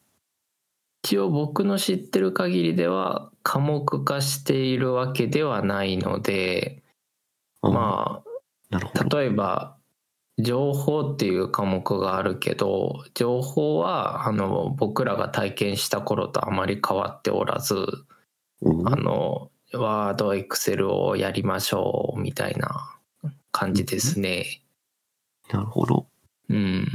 [1.04, 6.83] 一応僕の知ってる限りでは科目化しているわけではないのであ
[7.70, 8.22] ま。
[8.72, 9.76] あ例えば
[10.38, 17.76] 情報っていう科目があるけど情報はあの僕らが体験した頃とあまり変わっておらず
[18.62, 22.96] うんあのワードエクセルをやりましょうみたいな
[23.52, 24.62] 感じですね。
[25.52, 26.06] なるほど。
[26.48, 26.86] うん。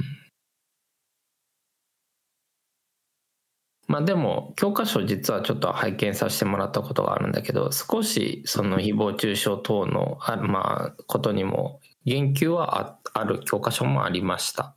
[3.89, 14.75] まあでも教科書実はちょっと拝見させてもらったことがあるんだけど少しその誹謗中傷等のあまあことにも言及はあある教科書もありました。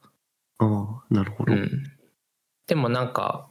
[0.59, 1.53] ああ、なるほど。
[1.53, 1.71] うん。
[2.67, 3.51] でもなんか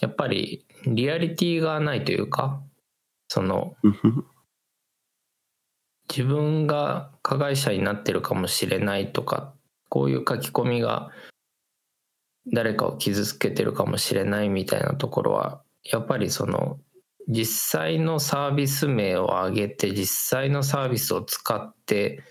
[0.00, 2.62] やっぱりリアリティがないというか
[3.26, 3.74] その
[6.08, 9.54] 自分が加害者になってるかもしれないとか
[9.88, 11.10] こういう書き込みが
[12.52, 16.78] 誰かを傷つけてるかもしれないみたいなところはやっぱりその
[17.28, 20.06] 実際のサービス名を挙げて実
[20.38, 22.22] 際のサービスを使って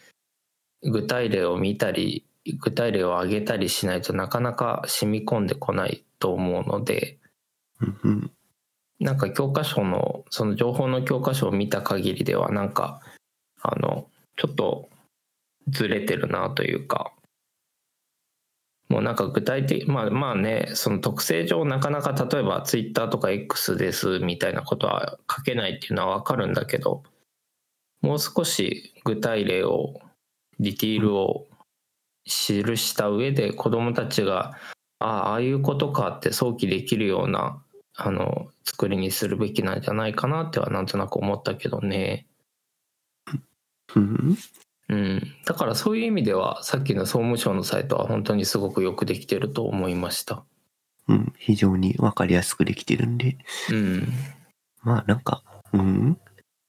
[0.82, 2.26] 具体例を見たり
[2.60, 7.20] 具体例を挙げたりしないとなかなか染み込んでこないと思うので
[9.00, 13.02] なんか教科書のその情報の教科書を見た限りではなんか
[13.62, 14.90] あのちょっと
[15.68, 17.12] ずれてるなというか
[18.90, 27.04] もうなんか具体的まあまあねその特性上なかなか例えばツイッターとか X ですみたいなことは書けないっていうのはわかるんだけど
[28.02, 30.00] もう少し具体例を
[30.60, 31.48] ディティールを
[32.24, 32.32] 記
[32.78, 34.58] した上で子どもたちが
[35.00, 37.62] ああああいうことかって想起できるような
[37.96, 42.26] あの作りにするべきなんじゃないかなってはなんとなく思ったけどね。
[43.96, 44.38] うん
[44.90, 50.44] うん、だからそういう意味ではさっきの総務省のサイトは本当にすごくよくできてると思いました。
[51.10, 53.38] うん、非常にわかりやすくできてるんで、
[53.72, 54.08] うん、
[54.82, 56.18] まあなんか、うん、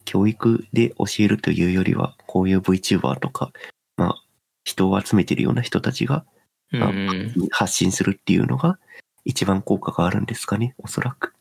[0.04, 3.52] 教育で教えるというよりは、こういう VTuber とか、
[3.96, 4.24] まあ、
[4.64, 6.24] 人を集めてるような人たちが
[6.72, 8.78] うんうん、発信するっていうのが
[9.24, 11.34] 一番効果があるんですかね、おそらく。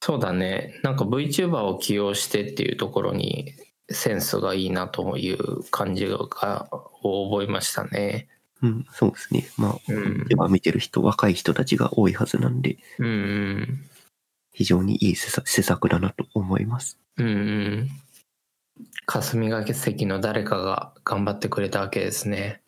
[0.00, 0.80] そうだね。
[0.82, 3.54] なんか VTuber を起用してっていうところに
[3.90, 6.18] センスがいいなという感じが
[7.02, 8.28] を覚えましたね。
[8.62, 9.44] うん、そうですね。
[9.56, 13.84] まあ、うん、今見てる人、若い人たちが多いはずなんで、うんうん
[14.54, 16.98] 非常にいい施策施策だなと思います。
[17.16, 17.88] うんうん
[19.06, 22.62] 霞が関の誰かが頑張ってくれたわけですね。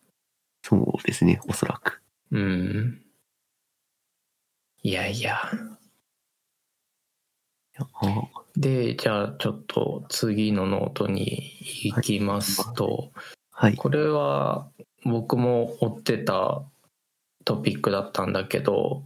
[0.63, 2.01] そうですね、おそらく。
[2.31, 3.03] うん。
[4.83, 5.37] いやいや。
[7.79, 13.11] ああで、じゃあちょっと次のノートに行きますと、
[13.51, 13.77] はい。
[13.77, 14.69] これは
[15.05, 16.65] 僕も追ってた
[17.45, 19.05] トピックだったんだけど、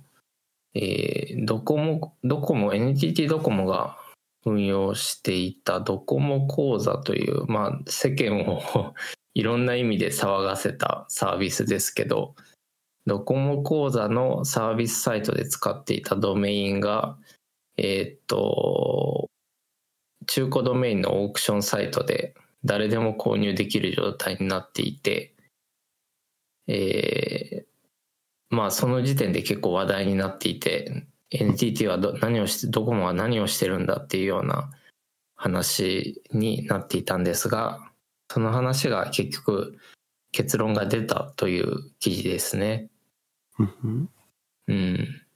[0.74, 3.96] えードコモ、ドコモ、NTT ドコモが
[4.44, 8.94] 運用していたドコモ講座という、まあ世間を
[9.34, 12.34] いろんな意味で騒がせたサービスですけど、
[13.06, 17.16] ドコモ講座のサービスサイトで使っていたドメインが、
[17.76, 19.30] えーっと、
[20.26, 25.34] 中古ドメインのオークションサイトで誰でも購入できる状態になっていて、
[26.66, 27.68] えー
[28.50, 34.70] まあその時点で結構話題になっていて NTT はど何をしてドコモは何をしてるんだっていうような
[35.36, 37.90] 話になっていたんですが
[38.30, 39.78] その話が結局
[40.32, 42.88] 結論が出たという記事ですね。
[44.66, 45.28] うん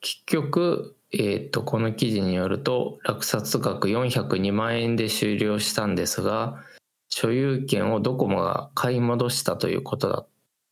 [0.00, 6.62] 結局、えー、とこの記事によると落札額402万円で終了したんですが
[7.08, 10.26] 所有権をドコモが買い戻したということだ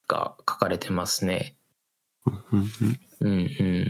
[0.08, 1.56] が書かれてますね。
[2.26, 2.70] うん
[3.20, 3.86] うん。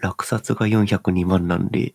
[0.00, 1.94] 落札が402万なんで、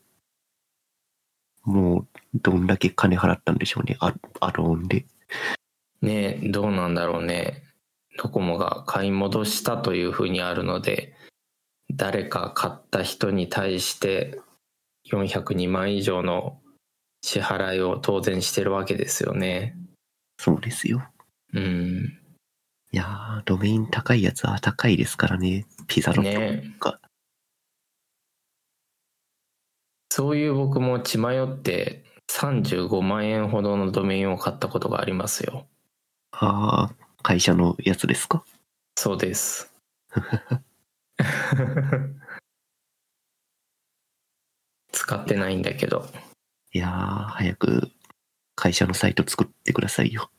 [1.63, 5.05] もう、どんだけ金払ったんでしょうね、アアローンで。
[6.01, 7.63] ねえどうなんだろうね。
[8.17, 11.13] ドコモが買い戻したというふうにあるので
[11.91, 14.39] 誰か買った人に対して
[15.11, 16.59] 402万以上の
[17.21, 19.75] 支払いを当然してるわけですよね。
[20.37, 21.03] そうですよ。
[21.53, 22.19] うん。
[22.91, 25.65] いやー、ドメイン高いやつは高いですからね。
[25.87, 26.99] ピザロットねか。
[30.11, 35.67] そういう僕も血迷って35万円ほどのドメインを買ったことがありますよ。
[36.31, 38.43] ああ、会社のやつですか？
[38.95, 39.71] そうです。
[44.91, 46.09] 使ってないんだけど。
[46.74, 47.91] いやー、早く
[48.55, 50.30] 会社のサイト作ってくださいよ。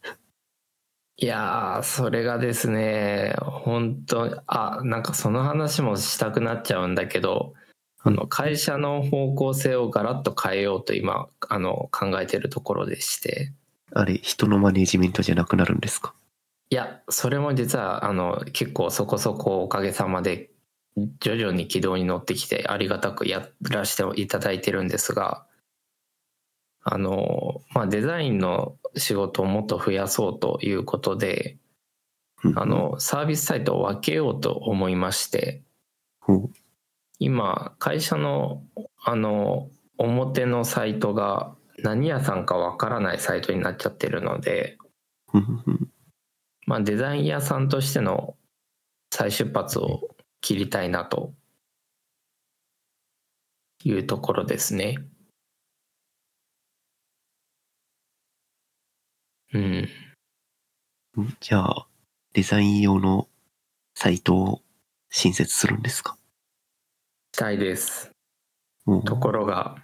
[1.17, 7.55] いやー、それがですね、本当あ、なんかその話もしたくなっちゃうんだけど、
[8.03, 13.53] あの会社の方向性をガラッと変えようと今、あの考えてるところでして。
[13.93, 16.15] あれ、人のマネジメントじゃなくなるんですか？
[16.71, 20.51] いや、それも実は、あの、結構そこそこおかげさまで、
[20.97, 25.47] 徐々に軌道に乗ってきて、ありがたくやらせていただいてるんですが、
[26.83, 31.59] あの、まあ、デザインの仕事をもっと増やそうということで、
[32.57, 35.63] あ、の、サービスサイトを分けようと思いまして、
[37.19, 38.63] 今、会社の、
[39.05, 39.69] あの、
[39.99, 44.79] 表のサイトが何屋さんかわからないサイトになっちゃってるので、
[46.67, 48.37] まあ、デザイン屋さんとしての
[49.13, 50.09] 再出発を
[50.41, 51.35] 切りたいなと
[53.85, 54.97] いうところですね。
[59.53, 59.89] うん。
[61.17, 61.87] うんじゃあ、
[62.35, 63.29] デザイン用の
[63.95, 64.63] サイトを
[65.11, 66.17] 新設するんですか？
[67.35, 68.11] したいです。
[68.87, 69.77] うんところが、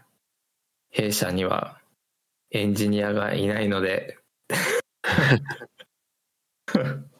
[0.90, 1.80] 弊社には
[2.50, 4.18] エンジニアがいないので、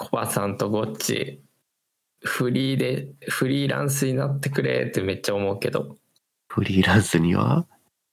[0.00, 1.42] コバさんとゴッチ、
[2.24, 5.98] フリーで、フリーランスになってくれってめっちゃ思うけど。
[6.48, 7.66] フリーランスには？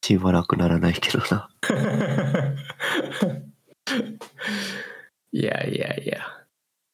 [0.03, 1.49] しばらくならないけどな。
[5.31, 6.19] いやいやいや。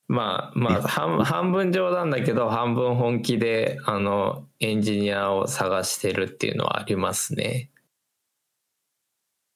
[0.08, 7.72] まあまあ半半分冗談だけど半分本気であのエンジニアを探してるっていうのはありますね。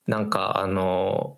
[0.08, 1.38] なんかあの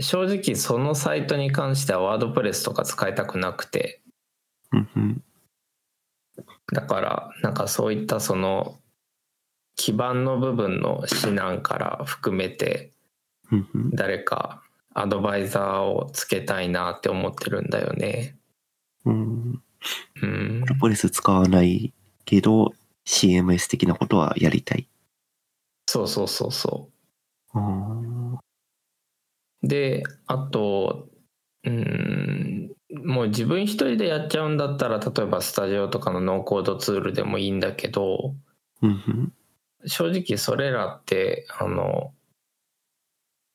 [0.00, 4.02] 正直そのサイトに関してはワードプレスとか使いたくなくて
[4.72, 5.24] うんうん
[6.72, 8.78] だからなんかそういったその
[9.76, 12.92] 基盤の部分の指南から含めて
[13.92, 14.62] 誰か
[14.94, 18.36] アドバイザーをつけたいなって思ってるんだよね。
[19.04, 19.62] うん。
[20.22, 20.66] うんプ。
[20.66, 21.92] ロポレス使わない
[22.24, 22.72] けど、
[23.06, 24.88] CMS 的なことはやりたい。
[25.86, 26.88] そうそうそうそ
[27.54, 28.38] う。
[29.66, 31.08] で、あと、
[31.64, 32.70] うん、
[33.04, 38.34] もう自分一人でやっちゃうんだったら、例えばスタジオとかのノーコードツールでもいいんだけど、
[38.82, 39.32] うんうん
[39.86, 42.14] 正直それらって、あの、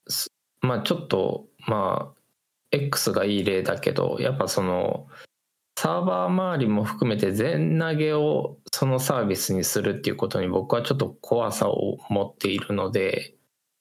[0.07, 0.31] す
[0.61, 2.19] まあちょっと、まあ、
[2.71, 5.07] X がいい例だけど、やっぱその、
[5.77, 13.35] サーバー周りも含めて全投げをそのサービスにするっていうことに僕はちょっと怖さを持っているので、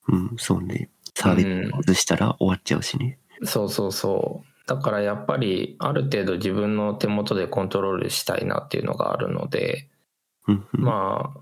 [0.06, 0.90] うん、そうね。
[1.18, 3.18] サービスを外したら終わっちゃうしね。
[3.42, 4.68] そうそうそう。
[4.68, 9.88] だからやっぱりある程度自分の手元でコントロールしたいなっていうのがあるので、
[10.46, 11.40] うんうん、まあ、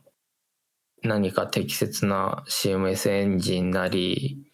[1.03, 4.51] 何か適切な CMS エンジンなり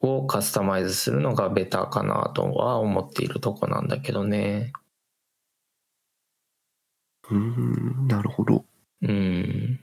[0.00, 4.72] をカスタマイズするのがベターかなとは思っているとこなんだけどね。
[7.30, 8.66] うん、なるほど。
[9.00, 9.80] うん。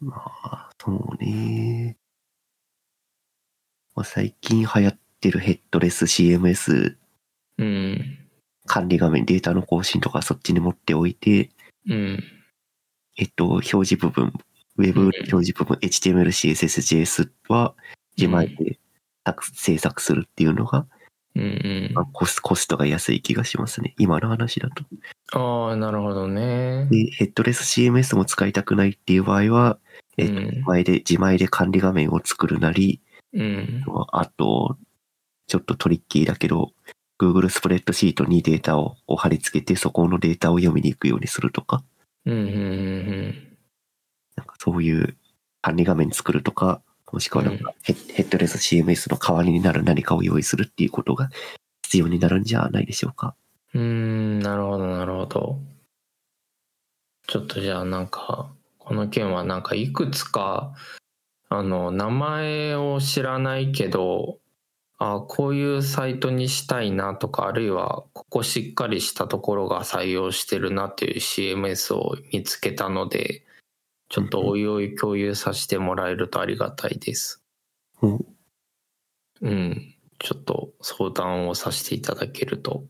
[0.00, 1.96] まあ、そうね。
[3.98, 6.94] まあ、最近流行ってるヘッドレス CMS
[7.58, 8.18] うん。
[8.64, 11.50] 管理画面、データの更新とかそっちに持っておいて、
[11.88, 12.22] うん。
[13.16, 14.32] えっと、表示部分、
[14.76, 17.74] ウェブ表示部分、HTML、CSS、JS は
[18.16, 18.78] 自前で
[19.26, 20.86] 作制作するっていうのが、
[21.34, 21.46] うんう
[21.90, 23.96] んまあ、コスコストが安い気がしますね。
[23.98, 24.84] 今の話だと。
[25.36, 26.86] ああ、なるほどね。
[26.88, 29.80] で、ヘッドレス CMS も使いたくないっていう場合は、
[30.18, 33.00] えっと、前で、自前で管理画面を作るなり、
[33.38, 33.84] うん。
[34.12, 34.76] あと、
[35.46, 36.72] ちょっとトリッキーだけど、
[37.18, 41.82] Google スプレッドシートにデータをを貼り付けて、そこのデータを読みに行くようにするとか、
[42.26, 43.48] うんうんうん
[44.36, 45.16] なんかそういう
[45.62, 46.80] 管理画面作るとか、
[47.12, 51.30] もしくはなんかヘッヘッドレス CMS の代わりになる何かを用意するっていうことが
[51.82, 53.34] 必要になるんじゃないでしょうか。
[53.74, 55.58] うん、なるほど、なるほど。
[57.26, 60.74] ちょっとじゃあなんか、この件はなんかいくつか、
[61.48, 64.38] あの、名前を知らないけど、
[65.00, 73.44] あこういうサイトにしたいなとか、あるいはここしっかりしたところが採用してるなっていう CMS を見つけたので、
[74.08, 77.42] ちょっとおいおい共有させてもらえるとありがたいです。
[78.02, 78.18] お
[79.40, 79.94] うん。
[80.18, 82.84] ちょっと相談をさせていただけると。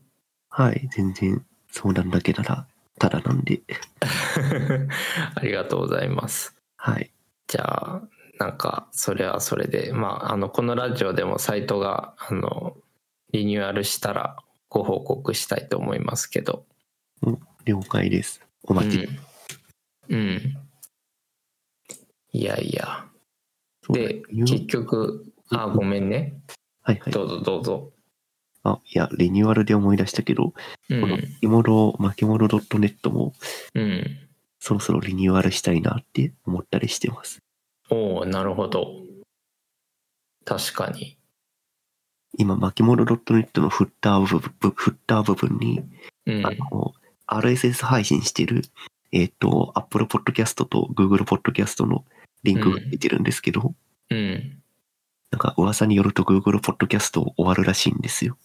[0.49, 2.67] はい、全然相談だけなら
[2.99, 3.61] ただなんで。
[5.35, 6.55] ありがとうございます。
[6.75, 7.11] はい。
[7.47, 8.01] じゃあ、
[8.39, 12.77] なんか、それはそれで、まあ、あの、このラジオでもサイトが、あの、
[13.33, 14.37] リニューアルしたら
[14.69, 16.65] ご報告したいと思いますけど。
[17.65, 18.41] 了解です。
[18.63, 19.09] お待ち。
[20.07, 20.19] うん。
[20.19, 20.57] うん。
[22.31, 23.05] いやいや。
[23.89, 26.41] で、結局、あ、ごめんね。
[26.81, 27.11] はいはい。
[27.11, 27.91] どうぞどうぞ。
[28.63, 30.53] あ、いや、リニューアルで思い出したけど、
[30.89, 31.19] うこのん。
[31.41, 33.33] 巻物、巻物 .net も
[33.75, 34.29] うん。
[34.59, 37.41] そろそろリニューアルしたいなって思ったりしてます。
[37.89, 39.03] おおなるほど。
[40.45, 41.17] 確かに。
[42.37, 45.81] 今、巻物 .net のフッター部分、フッター部分に、
[46.25, 46.45] うん。
[46.45, 46.93] あの、
[47.27, 48.61] RSS 配信してる、
[49.11, 52.05] えっ、と、Apple Podcast と Google Podcast の
[52.43, 53.73] リンクが出てるんですけど、
[54.09, 54.61] うん。
[55.31, 58.37] なんか噂によると Google Podcast 終わるらしいんですよ。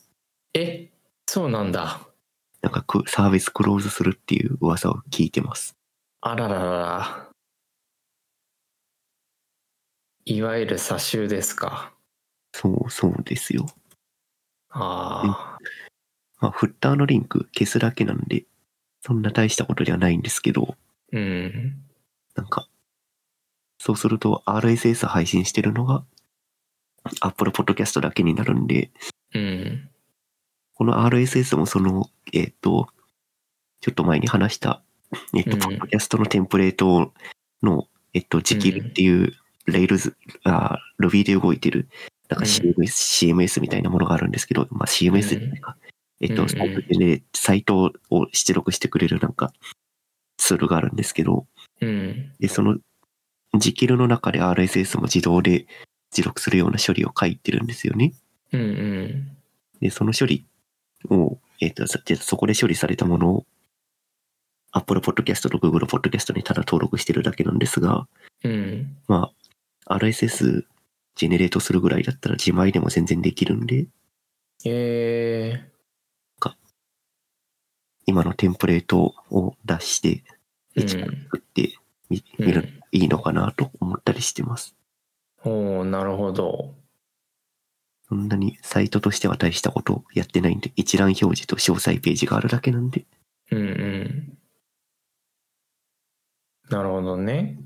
[0.55, 0.91] え、
[1.27, 2.01] そうなんだ。
[2.63, 5.77] なんかくサービスクローズするっていう噂を聞いてます。
[6.21, 7.24] あらららら。
[10.27, 11.93] いわゆる差集ですか？
[12.53, 13.67] そう、そうですよ。
[14.71, 15.59] ああ。
[16.41, 18.45] まあ、フッターのリンク消すだけなんで、
[19.03, 20.77] そんな大したことではないんですけど、
[21.13, 21.77] うん。
[22.35, 22.69] なんか、
[23.79, 26.05] そうすると RSS 配信してるのが
[27.21, 28.91] Apple Podcast だけになるんで、
[29.35, 29.91] うん。
[30.75, 32.89] この RSS もその、えっ、と、
[33.81, 34.83] ちょっと前に話した、
[35.37, 37.13] えっ、と、うんポッドキャストのテンプレート
[37.63, 39.35] の、えっ、と、ジキルっていう、
[39.67, 41.89] レイルズ、あ、Ruby で動いてる、
[42.29, 45.77] なんかうん CMS、CMS みたいなものがあるんですけど、まあ CMS じゃないか。
[46.21, 49.53] えっ、と、うんうんサイトで、サイトを出力してくれるなんか、
[50.37, 51.47] ツールがあるんですけど、
[51.81, 52.33] うん。
[52.39, 52.79] で、その、
[53.57, 55.67] ジキルの中で RSS も自動で
[56.13, 58.13] 自録するような処理を書いてるんですよね。
[58.53, 58.61] うん。
[58.61, 59.37] うん。
[59.81, 60.45] で、その処理
[61.11, 63.47] を、えっ、と、そじゃあそこで処理されたものを、
[64.73, 68.09] Apple Podcast と Google Podcast にただ登録してるだけなんですが、
[68.43, 68.97] うん。
[69.07, 69.33] まあ、
[69.87, 70.65] RSS
[71.15, 73.87] ジェネレートするぐらいだったら自前でも全然できるんで、
[74.65, 75.71] え
[78.07, 80.85] 今のテンプレートを出して、ー。
[80.85, 81.77] 一から作って
[82.11, 82.47] み、うん。
[82.47, 84.77] 見る、いいのかなと思ったりしてます。
[85.45, 86.75] おおなるほど。
[88.09, 93.07] そんなにサイトとしては大したことやってないんで、一覧表示と詳細ページがあるだけなんで、
[93.51, 94.39] うんうん。
[96.71, 97.59] なるほどね。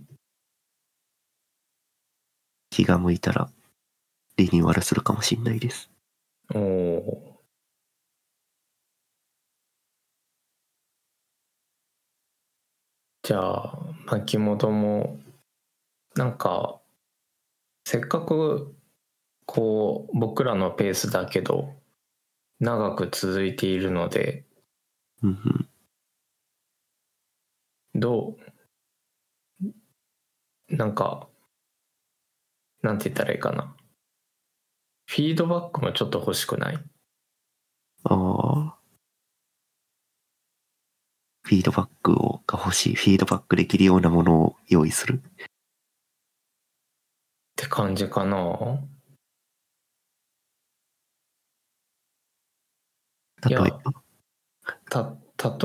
[2.79, 3.51] 気が向いたら
[4.37, 5.91] リニューアルするかもしれないです。
[6.55, 7.43] おお。
[13.25, 15.19] じゃあ巻本も
[16.15, 16.81] なんか
[17.85, 18.77] せっかく
[19.45, 21.75] こう僕らのペースだけど
[22.61, 24.45] 長く続いているので
[25.25, 25.69] うんうん。
[28.01, 28.37] ど
[30.71, 30.77] う？
[30.77, 31.28] なんか
[32.83, 33.75] なんて言ったらいいかな
[35.07, 36.79] フィードバックもちょっと欲しくない？
[38.05, 38.79] ああ。
[41.43, 42.95] フィードバックをが欲しい。
[42.95, 45.15] フィードバックできるようなものを用意する？
[45.17, 45.21] っ
[47.57, 48.37] て感じかな
[53.49, 53.81] 例えば、
[54.91, 55.17] た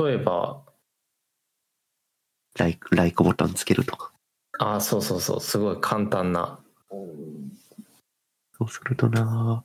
[0.04, 0.64] 例えば？
[2.56, 4.10] ライク、ライクボタンつけるとか。
[4.58, 6.63] あそうそうそうすごい簡単な
[8.58, 9.64] そうするとな、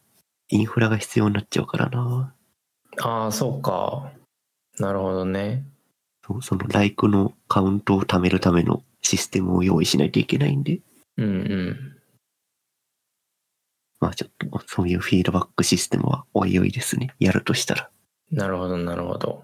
[0.50, 2.34] インフラが必要になっちゃうからな。
[3.02, 4.12] ああそうか
[4.78, 5.64] なるほどね
[6.26, 10.80] そうそのライクのカウントを貯めるためのシステムを用意しないといけないんで、
[11.18, 11.96] うんうん
[14.00, 17.14] まあちょっとそういうフィードバックシステムはおいおいですね。
[17.20, 17.90] やるとしたら。
[18.32, 19.44] なるほどなるほど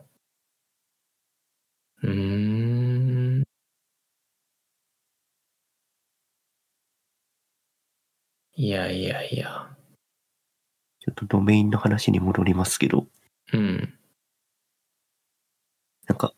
[2.04, 2.65] うーん
[8.56, 9.70] いやいやいや。
[11.02, 13.06] ちょっとドメインの話に戻りますけど、
[13.54, 13.94] うん。
[16.08, 16.34] なんか、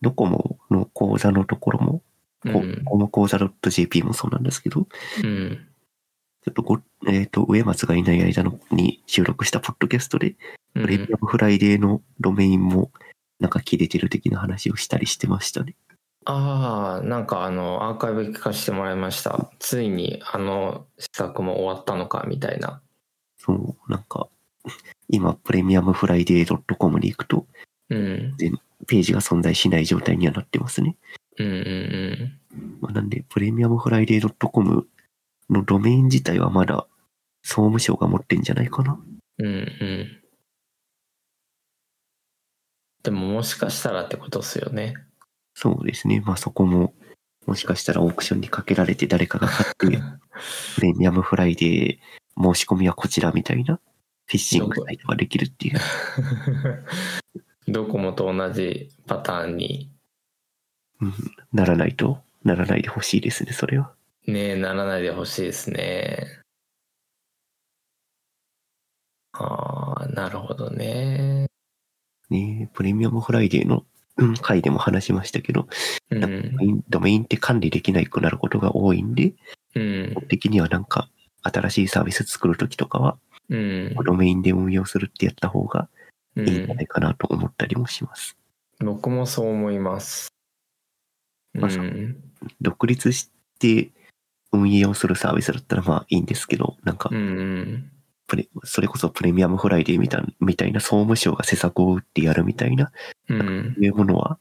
[0.00, 2.02] ドコモの講座のところも、
[2.42, 2.82] こうん。
[2.84, 4.86] この講座 .jp もそうなんですけど、
[5.24, 5.66] うん。
[6.44, 10.36] ちょっとご、えっ、と、上松がいない間のに収録したポッドキャストで、
[10.74, 12.90] うプレミんアムフライデーのドメインも、
[13.40, 15.74] なんか切れてる的な話をしたりしてましたね。
[16.24, 19.50] ああなんかあのアーカイブ聞かせてもらいました。
[19.58, 22.80] ついにあの施策も終わったのかみたいな。
[23.38, 24.28] そう、なんか、
[25.08, 27.46] 今、プレミアムフライデー .com に行くと、
[27.90, 28.36] うん。
[28.86, 30.96] ページが存在しない状態にはなってますね。
[31.38, 32.40] うんうん
[32.80, 34.86] まあ、なんで、プレミアムフライデー .com
[35.50, 36.86] のドメイン自体はまだ、
[37.42, 39.00] 総務省が持ってんじゃないかな。
[39.38, 39.52] うんうん。
[39.52, 40.22] うん
[43.02, 44.94] でももしかしたらってことですよね
[45.54, 46.22] そうですね。
[46.24, 46.94] まあそこも、
[47.46, 50.02] もしかしたらオークションにかけられて誰かが買って、
[50.76, 53.80] プレミアムフライデー申し込みはこちらみたいな、
[54.26, 55.80] フィッシングサイトができるっていう。
[57.68, 59.92] ドコモと同じパターンに
[61.02, 61.12] うん、
[61.52, 63.92] ならないと、ならないでほしいですね、それは。
[64.26, 66.26] ねならないでほしいですね。
[69.32, 71.48] ああ、なるほどね。
[72.30, 73.84] ねプレミアムフライデーの、うん、
[74.40, 75.68] 回でも話しましたけど、
[76.10, 76.20] うん。
[76.20, 79.34] ドメインドメインって管理できないくなることが多いんで、
[79.74, 80.14] うん。
[80.28, 81.08] 的にはなんか、
[81.42, 83.94] 新しいサービス作るときとかは、うん。
[84.04, 85.88] ドメインで運用するってやった方が
[86.36, 88.36] ういいんじゃないん、かなと思ったりもします。
[88.80, 90.32] 僕もそう思います。
[91.54, 91.84] うまあそう。
[91.84, 92.16] ん。
[92.60, 93.90] 独立して
[94.52, 97.91] 運営をするサービスだったらまあいいんですけど、なんかうんうん。
[98.32, 102.90] プレ、それこそプレミアムフライデーみたいみたいな総務省が施策を打ってやるみたいな、
[103.28, 103.76] うん。
[103.78, 104.38] いうものは、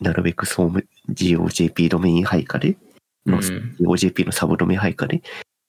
[0.00, 2.78] なるべく総務、GOJP ドメイン配下で、
[3.26, 5.20] のうん GOJP のサブドメ配下で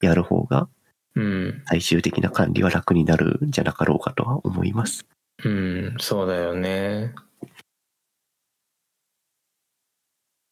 [0.02, 0.70] やる方が
[1.16, 1.64] うん。
[1.66, 5.06] 最終的な管理は楽になるんじゃなかろうかとは思います。
[5.44, 5.98] うん。
[6.00, 7.14] そうだよね。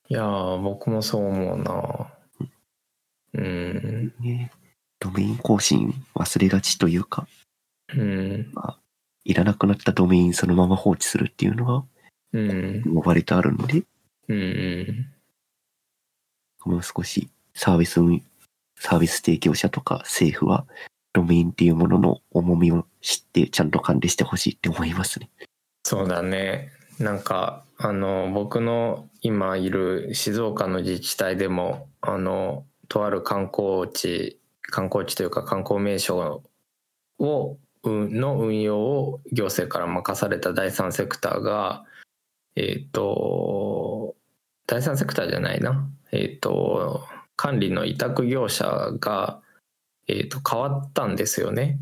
[0.09, 2.13] いやー、僕もそう思うな。
[3.35, 4.13] うん。
[4.19, 4.51] ね、
[5.01, 7.27] ドメイン更新忘れがちというか、
[7.93, 8.53] うん。
[9.25, 11.83] いらなくなったドメインそのまま放置するっていうのは、
[12.33, 12.83] うん。
[12.85, 13.83] もう割とあるので、
[14.29, 15.07] うん。
[16.65, 18.21] もう少しサービス運、
[18.77, 20.65] サービス提供者とか政府は、
[21.13, 25.29] ドメインっていうものの重みを知ってちゃんと管理してほしいって思いますね。
[25.83, 26.71] そうだね。
[26.99, 36.43] なんか、あの、僕の今いる静岡の自治体でも、あの、とある観光地、観光地というか観光名所
[37.19, 41.83] を、うんの運用を行政から任された第三セクターが、
[42.55, 44.15] えっ、と、
[44.67, 45.89] 第三セクターじゃないな。
[46.11, 48.65] えっ、と、管理の委託業者
[48.99, 49.41] が、
[50.07, 51.79] えっ、と、変わったんですよね。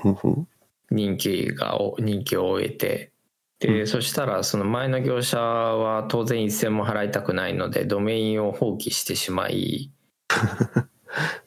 [0.00, 0.46] ほうほう。
[0.90, 3.12] 任期がお任期を終えて
[3.60, 9.90] で、うんそしたらその前の業者は当然一銭も払いたくないのでドメインを放棄してしまい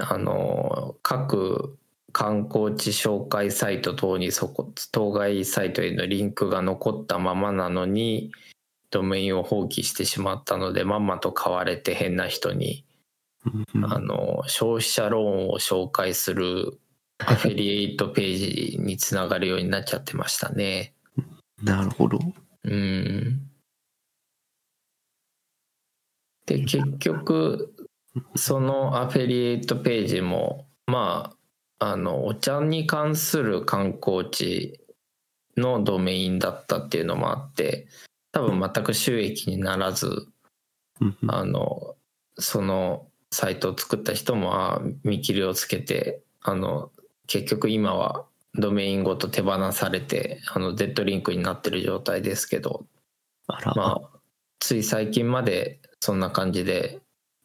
[0.00, 1.76] あの各
[2.12, 8.32] 観光地紹介サイト等にそこ当該サイトへのリンクが残ったままなのに
[8.90, 12.84] ドメインを放棄してしまったのでまんまと買われて変な人に
[13.74, 16.78] あの消費者ローンを紹介する
[17.18, 20.94] アフィリエイトページにつながるようになっちゃってましたね。
[21.62, 22.18] なるほど。
[22.64, 23.46] うん。
[26.46, 27.72] で結局
[28.34, 31.32] そのアフィリエイトページもま
[31.78, 34.80] ああのお茶に関する観光地
[35.56, 37.86] のドメインだったっていうのもあって
[38.32, 40.26] 多分全く収益にならず
[41.28, 41.96] あの
[42.38, 46.90] そのサイトを作った人もあ見切りをつけてあの
[47.26, 52.84] 結局今はドメインごと手放されてあのデッドリンクになってる状態ですけど
[53.46, 54.18] あら、まあ
[54.58, 57.00] つい最近までそんな感じで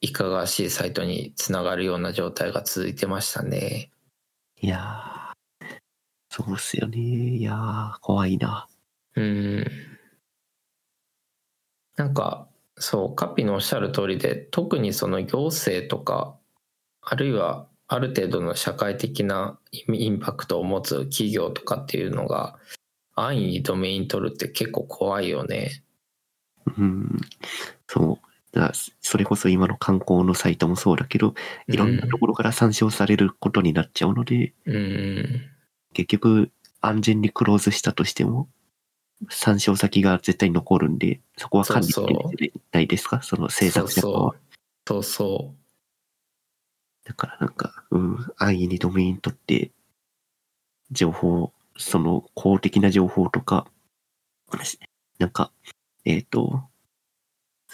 [0.05, 3.89] いかがわしいサイトにつながるような状態が続いてましたね。
[4.61, 5.75] いやー、
[6.29, 6.99] そうっすよね。
[6.99, 8.67] いやー、怖いな。
[9.15, 9.65] うん。
[11.97, 12.47] なんか、
[12.77, 16.37] そう、カピのおっしゃる通りで、特にその行政とか、
[17.01, 22.59] あるいはある程度の社会的なインパクトを持つ企業とかっていうのが、
[23.15, 25.83] 安易にドメイン取るって結構怖いよね。
[26.77, 27.21] うん。
[27.87, 28.24] そう。
[28.55, 31.33] だそれこそ今の観光のサイトもそうだけど、
[31.67, 35.41] いろんなところから参照されることになっちゃうので、うん。
[35.93, 36.51] 結局
[36.81, 38.47] 安全にクローズしたとしても、
[39.29, 41.87] 参照先が絶対残るんで、そこは管理
[42.37, 44.35] できないですか、その制作者側は。
[44.87, 45.53] そうそ
[47.03, 49.71] だからなんか、うん、安易にドメイン取って、
[50.91, 53.67] 情報、その公的な情報とか、
[55.19, 55.51] なんか、
[56.05, 56.69] えっ、と、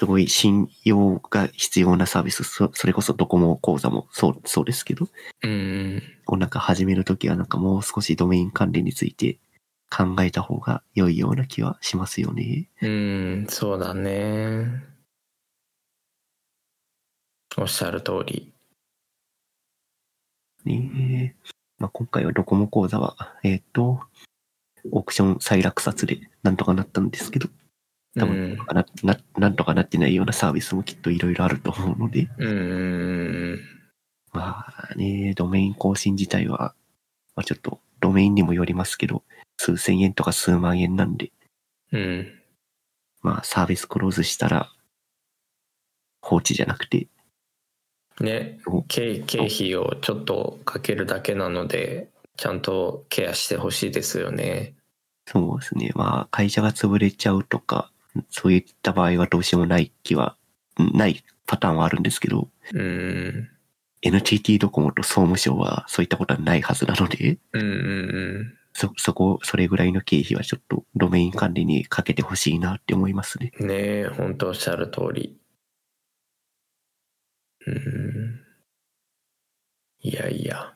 [0.01, 5.05] すごい信用が必要なサービス、そそれこそドコモ講座もそう、そうですけど、
[5.43, 5.47] う。
[5.47, 6.03] うん。
[6.25, 9.37] こうなんか始めるときはなんかもう少しドメイン管理について
[9.95, 12.67] 考えた方が良いような気はしますよね。
[12.81, 14.71] うん、そうだね。
[17.55, 18.51] おっしゃる通り。
[20.65, 23.99] ねえまあ、今回はドコモ講座は、えっ、と、
[24.91, 27.49] オークション再落札でなんとかなったんですけど、
[28.17, 32.51] 多分、うんなななんとかなってないようなサービスもきっといろいろあると思うので、うんう
[33.53, 33.59] ん
[34.33, 36.73] まあね、ドメイン更新自体は、
[37.35, 39.23] まあ、ちょっとドメインにもよりますけど、
[39.57, 41.31] 数千円とか数万円なんで、
[41.91, 42.33] うん。
[43.21, 44.71] まあサービスクローズしたら
[46.21, 47.07] 放置じゃなくて、
[48.19, 54.75] ね経経費をちょっとかけるだけなのでちゃんとケアしてほしいですよね。
[55.27, 55.91] そうですね。
[55.95, 57.91] まあ会社が潰れちゃうとか、
[58.29, 60.35] そういった場合はどうしようもない気は、
[60.77, 63.49] ないパターンはあるんですけど、うん、
[64.01, 67.73] NTT ドコモと総務省はそういったことはないはずなので、うんうんう
[68.43, 68.57] ん。
[68.73, 73.51] そ、そこ、それぐらいの経費はちょっとドメイン管理にかけてほしいなって思いますね。
[73.59, 75.37] ねえ本当おっしゃる通り。
[77.67, 78.39] うん。
[79.99, 80.73] いやいや。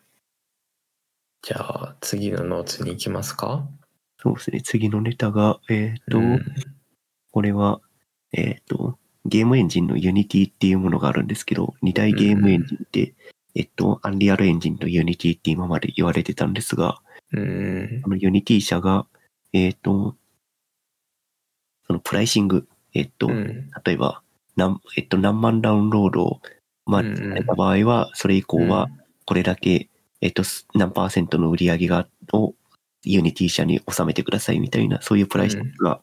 [1.42, 3.68] じゃあ次のノーツに行きますか？
[4.18, 4.62] そうですね。
[4.62, 6.44] 次のネタが、えっ、と、うん
[7.36, 7.82] これは、
[8.32, 13.14] えっ、と、ゲームエンジンの Unity っていうものがあるんですけど、二大ゲームエンジンって、
[13.56, 17.02] えっと、アンリアルエンジンと Unity って今まで言われてたんですが、
[17.34, 18.02] うん。
[18.04, 19.06] この Unity 社が、
[19.52, 20.16] えっ、と、
[21.88, 23.70] そのプライシング、えっ、と、うん。
[23.84, 24.22] 例えば、
[24.56, 26.42] 何、えっと、何万ダウンロードを、
[26.86, 27.18] まあ、うんうん。
[27.18, 28.88] された場合は、それ以降は、
[29.26, 29.90] これだけ、
[30.22, 32.54] えっと、す何パーセントの売り上げが、を、
[33.04, 36.00] Unity 社に収めてくださいみたいな、そういうプライシングが、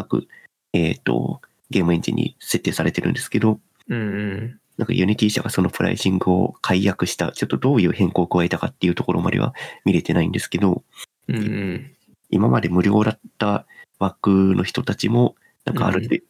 [0.00, 0.26] 各、
[0.72, 1.40] えっと、
[1.70, 4.60] ゲームエンジンに設定されてるんですけど、うんうん。
[4.78, 9.54] なんか Unity 社がそのプライシングを改悪した、ちょっとどういう変更を加えたかっていうところまでは
[9.84, 10.82] 見れてないんですけど、
[11.28, 11.92] うんうん。
[12.30, 13.66] 今まで無料だった
[13.98, 16.24] 枠の人たちも、なんかある,、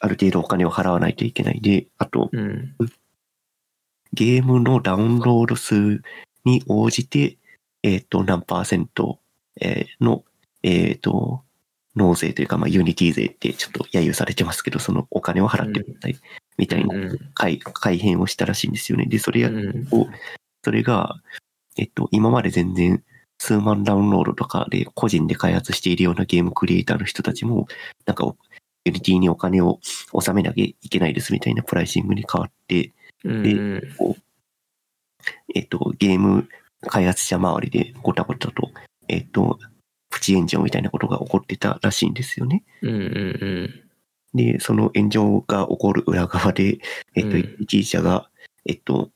[0.00, 2.74] ある程度お金を払わないといけないで、あと、うん。
[4.12, 6.02] ゲームのダウンロード数
[6.44, 7.38] に応じて、
[7.82, 9.20] えっ、と、何パーセント、
[9.60, 10.24] えーの、
[10.62, 11.44] えっ、と、
[11.96, 16.16] 納税というか、まあ、 Unity 税ってちょっと揶揄されてますけど、そのお金を払ってください、
[16.56, 19.06] みたいなうん改改変をしたらしいんですよね。
[19.06, 19.50] で、それを、
[20.64, 21.16] それが、
[21.76, 23.02] えっと、今まで全然
[23.38, 27.66] 数万ダウンロードとかで個人で開発しているようなゲームクリエイターの人たちも、
[28.06, 28.34] なんか、
[28.84, 29.78] Unity にお金を
[30.12, 32.92] 納めなきゃいけないですみたいなプライシングに変わって、
[33.24, 34.22] うんでこう
[35.54, 36.48] えっと、ゲーム
[36.86, 38.70] 開発者周りでごたごたと、
[39.08, 39.58] えっと、
[40.10, 42.64] プチ炎上みたいなことが起こってたらしいんですよね。
[42.82, 43.90] うんうん
[44.34, 46.78] で、その炎上が起こる裏側で、
[47.14, 47.36] えっと、うん。
[47.36, 48.30] Unity 社が、
[48.64, 49.10] えっと、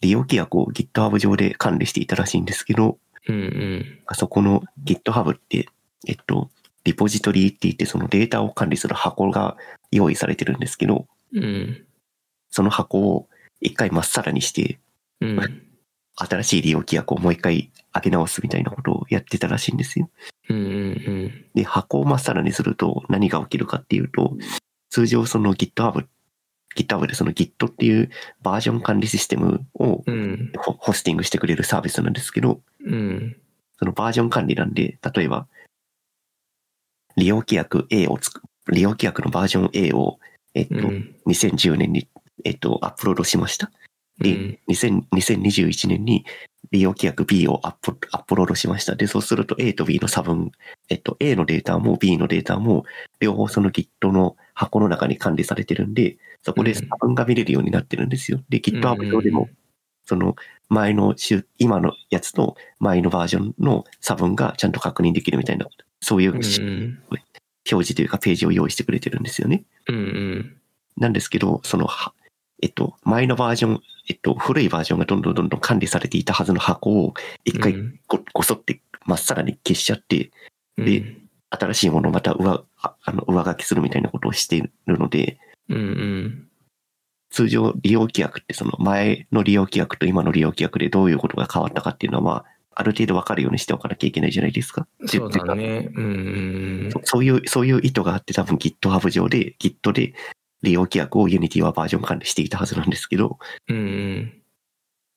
[0.00, 2.98] 利用規約を GitHub 上で管理していたらしいんですけど、
[3.28, 3.98] うんうん。
[4.06, 5.68] あそこの GitHub って、
[6.06, 6.50] えっと、
[6.84, 9.56] リポジトリって言ってそのデータを管理する箱が
[9.90, 11.84] 用意されてるんですけど、うん。
[12.50, 13.28] その箱を
[13.60, 14.78] 一回まっさらにして、
[15.20, 15.62] うん。
[16.16, 20.10] 新しい利用規約をもう一回開け直すみたいなことをやってたらしいんですよ。
[20.48, 24.36] うんうんで、箱をまっさらにすると何が起きるかっていうと、
[24.90, 26.06] 通常その GitHub、
[26.76, 28.10] GitHub でその Git っていう
[28.42, 30.52] バージョン管理システムをうん。
[30.58, 33.36] ホホスティングしてくれるサービスなんですけど、うん。
[33.78, 35.46] そのバージョン管理なんで、例えば、
[37.16, 40.18] 利用規約 A をつく、利用規約のバージョン A を、
[40.54, 41.14] えっと、うん。
[41.26, 42.08] 2010年に、
[42.44, 43.70] えっと、アップロードしました。
[44.18, 46.24] で、2000 2021年に
[46.72, 48.96] 利用規約 B をアップアップロードしました。
[48.96, 50.50] で、そうすると A と B の差分、
[50.88, 52.84] えっと、A のデータも B のデータも、
[53.20, 58.42] 両方その Git の箱の中に管理されてるんで、そこで差分が見れるようになってるんですよ。
[58.48, 59.50] で、GitHub 上でも、
[60.06, 60.34] その
[60.70, 65.66] 前の週、今のやつと前のバージョンの差分がちゃんと確認できるみたいな、
[66.00, 69.64] そういううん表うん示というかページを用意してくれてるんですよね。
[69.88, 70.56] うんうん
[70.96, 72.12] なんですけど、その、は
[72.62, 78.00] えっと、前のバージョン、えっと、古いバージョンがどんどんどんどん管理されていたはずの箱を一回うん。
[78.06, 80.30] ごごそってまっさらに消しちゃって、
[80.78, 81.16] で
[81.50, 85.38] 新しいものをまた上、ああの上書きするみたいなことをしているので、
[85.68, 86.48] うんうん。
[87.30, 92.44] 通常利用規約ってその前の利用規約と今の利用規約でどういうことが変わったかっていうのは、まあ、
[92.74, 94.86] ある程度わかるようにしておかなきゃいけないじゃないですか。
[95.06, 95.90] そうだね。
[95.94, 96.08] うんう
[96.88, 100.14] んそそういう、そういう意図があって多分 GitHub 上で、Git で
[100.62, 103.38] 利用規約を Unity はバージョン管理していたはずなんですけど、
[103.68, 104.42] うんうん。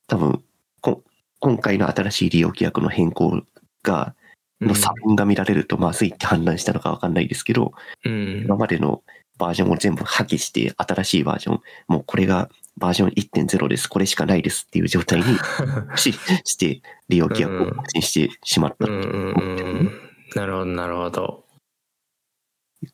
[0.08, 0.42] 多分、
[0.80, 1.02] こ
[1.40, 3.42] 今回の新しい利用規約の変更
[3.82, 4.14] が、
[4.60, 7.72] の差分が見られるとまずいって判断したのかわかんないですけど、
[8.04, 8.42] うん。
[8.44, 9.02] 今までの
[9.38, 15.24] バージョンを全部破棄して、新しいバージョン、もうこれがバージョン1.0です、これしかないですっていう状態に
[15.96, 16.12] し
[16.44, 19.42] して、利用規約を更新してしまったうんうんう
[19.84, 20.00] ん。
[20.34, 21.44] なるほどなるほど。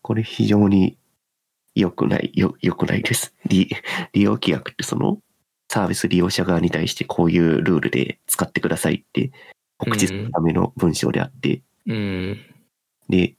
[0.00, 0.96] これ非常に
[1.74, 3.34] 良くない、よ、良くないです。
[3.46, 3.68] 利、
[4.12, 5.18] 利用規約ってその、
[5.68, 9.32] サービス利用者側に対してこういうルールで使ってくださいって
[9.78, 12.40] 告知するための文章であって、うん。
[13.08, 13.36] で、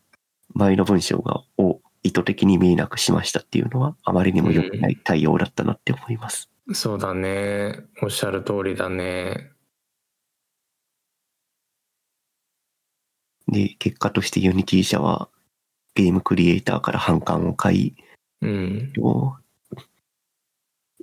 [0.54, 6.50] 前の文章が、を意図的に見えなくしましたっていうのは、あまりにも良くない対応だったなって思います。
[6.74, 7.86] そうだね。
[8.02, 9.52] おっしゃる通りだね。
[13.48, 15.30] で、結果として Unity 社は、
[15.96, 17.96] ゲームクリエイターから反感を買い、
[18.44, 18.94] うん。
[19.00, 19.44] こう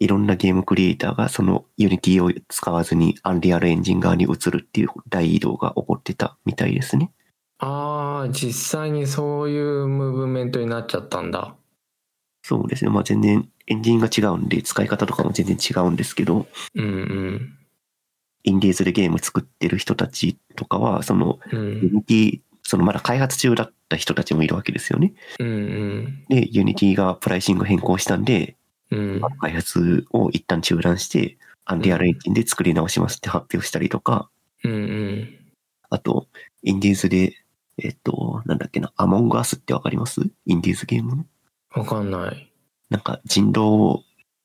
[0.01, 7.13] いろんなゲームクリエイターがその Unity を使わずに Unreal エンジン側に移るっていう大移動が起こってたみたいですね。
[7.59, 11.55] ああ、実際にそういうムーブメントになっちゃったんだ。
[12.43, 12.91] そうですね。
[12.91, 17.59] まあ全然エンジンが違うんで使い方とかも全然違うんですけど、うんうん。
[18.45, 22.03] インディーズでゲーム作ってる人たちとかは、そのうん。
[22.09, 25.13] Unity、そのまだ開発中だった人たちもいるわけですよね。
[25.39, 26.25] うんうん。
[26.31, 28.57] で、Unity がプライシング変更したんで、
[28.91, 29.21] うん。
[29.41, 31.37] 開発を一旦中断して、
[31.67, 34.31] アンリアルエンジンで作り直しますって発表したりとか、
[34.65, 35.39] うんうん。
[35.91, 36.27] あと、
[36.63, 37.35] インディーズで、
[37.79, 40.23] えっと、なんだっけな、アモングアスってわかります？
[40.47, 41.25] インディーズゲームの？
[41.73, 42.53] わかんない。
[42.91, 44.05] なんか人狼、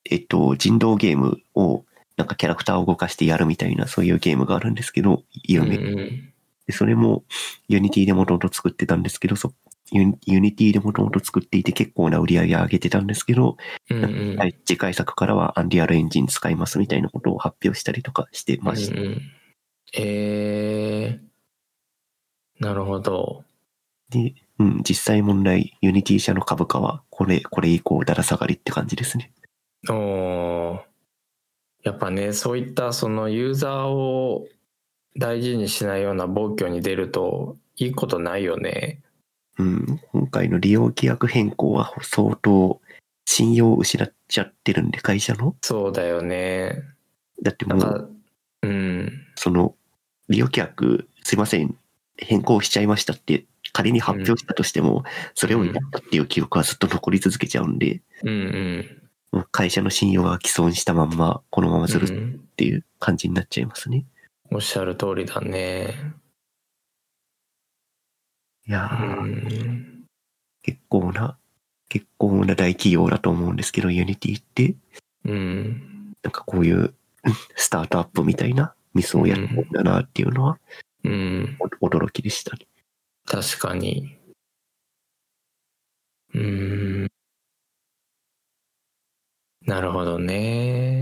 [0.10, 1.84] えっと、人狼ゲームを、
[2.18, 5.78] なんかキャラクターを動かしてやるみたいな、そういうゲームがあるんですけど、有名。
[5.78, 6.34] うんうん。
[6.68, 7.24] でそれも、
[7.68, 9.54] Unity でもともと作ってたんですけど、そ
[9.92, 13.58] ユニ Unity でもともと作っていて結構な売り上げ上げてたんですけど、
[13.90, 19.00] うん次回作からは Unreal Engine 使いますみたいなことを発表したりとかしてました。
[19.00, 19.22] うんうん、
[19.96, 23.44] えー、なるほど。
[24.10, 29.32] で、うん、実際問題、 Unity 社の株価は、これ、これ以降、だら下がりって感じですね。
[29.90, 30.96] おー
[31.86, 34.48] やっぱねそういったそのユーザーを
[35.18, 39.02] 大事にしないような暴挙に出るといいことないよね。
[39.58, 42.82] うん、今回の利用規約変更は相当
[43.26, 45.56] 信用を失っちゃってるんで、会社の？
[45.62, 46.84] そうだよね。
[47.42, 48.12] だってもう、
[48.64, 49.76] うんその、
[50.30, 51.76] 利用規約、すいません、
[52.18, 55.04] 変更しちゃいましたって、仮に発表したとしても、
[55.34, 64.06] それをやったっていう記録はずっと残り続けちゃうんで、うんうん会社の信用が毀損したまんま、このままずるっうんていう感じになっちゃいますね。
[64.52, 65.96] おっしゃる通りだね。
[68.68, 70.06] ういやー、ん
[70.62, 71.38] 結構な、
[71.90, 74.76] 結構な大企業だと思うんですけど、 Unity って、
[75.24, 76.94] うんなんかこういううん
[77.56, 80.60] スタートアップみたいなミスをやるんだなっていうのは
[81.04, 82.68] うんお驚きでしたね。
[83.26, 84.18] 確かに。
[86.34, 87.08] うん
[89.62, 91.02] なるほどね。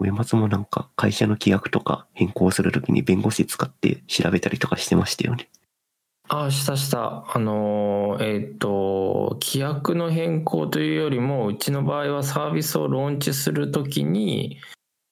[0.00, 5.48] 上松もなんか会社の規約とか変更するときに弁護士使って調べたりとかしてましたよね。
[6.28, 7.24] ああ、したした。
[7.32, 14.58] あの、えっ、と、規約の変更というよりも、うちの場合はサービスをローンチするときに、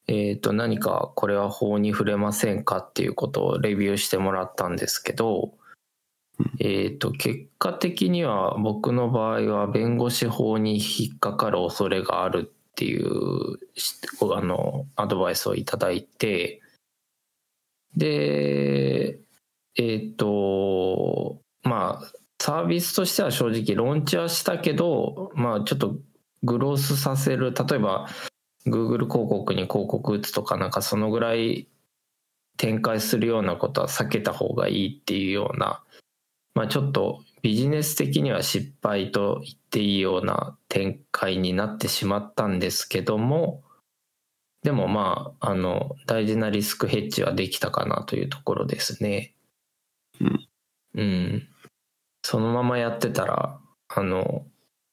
[0.08, 5.54] えっ、と、何かこれは法に触れませんかっていうことをレビューしてもらったんですけど、
[6.58, 13.58] えっ、と、結果的には僕の場合は弁護士法に引っかかる恐れがあるっていう、
[14.34, 16.60] あの、アドバイスをいただいて、
[17.96, 19.20] で、
[19.76, 25.96] えっ、と、まあ、サービスとしては正直ローンチはしたけど、まあちょっと
[26.42, 28.06] グロースさせる、例えば
[28.66, 31.68] Google 広告に広告打つとかなんかそのぐらい
[32.58, 35.82] 展開するようなことは避けた方がいいっていうような、
[36.54, 43.62] まあちょっとビジネス的には失敗と言っていいような展開になってしまったんですけども、
[44.62, 49.34] でもまあ、あの、大事なリスクヘッジはできたかなというところですね。
[50.22, 50.48] うん。
[50.94, 51.48] うん。
[52.22, 54.46] そのままやってたら、あの、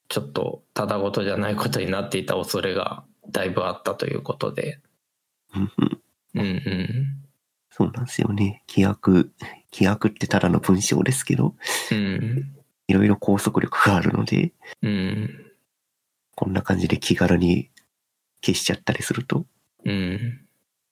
[0.10, 4.82] ちょっとただごとじゃないことになっていた恐れがだいぶあったということで。
[5.56, 6.02] うんうん
[6.34, 7.24] うんうん。
[7.70, 8.62] そうなんですよね。
[8.68, 9.32] 規約、
[9.72, 11.56] 規約ってただの文章ですけど、
[11.92, 12.56] うん。
[12.88, 14.52] いろいろ拘束力があるので、
[14.82, 15.52] うん。
[16.36, 17.70] こんな感じで気軽に
[18.44, 19.46] 消しちゃったりすると、
[19.86, 20.46] うん。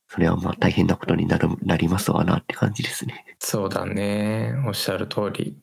[0.07, 3.25] それはまあ大変なことになる、なりますわなって感じですね。
[3.39, 4.53] そうだね。
[4.65, 5.57] おっしゃる通り。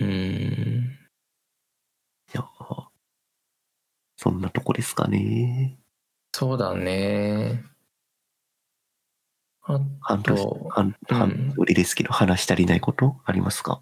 [0.00, 0.98] うん。
[2.34, 2.86] いやー
[4.16, 5.78] そんなとこですかね。
[6.38, 7.64] そうだね。
[9.62, 9.80] あ
[10.18, 10.68] と、
[11.08, 13.80] 半、売りですけど、話し足りないことありますか？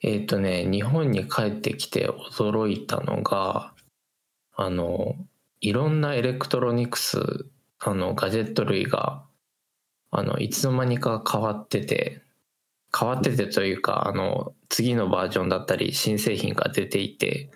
[0.00, 3.74] えっ、とね、日本に帰ってきて驚いたのが、
[4.54, 5.16] あの、
[5.60, 7.46] いろんなエレクトロニクス、
[7.80, 9.24] あの、ガジェット類が、
[10.12, 12.22] あの、いつの間にか変わってて、
[12.96, 17.50] 変わっててというか、あの、次のバージョンだったり、新製品が出ていて、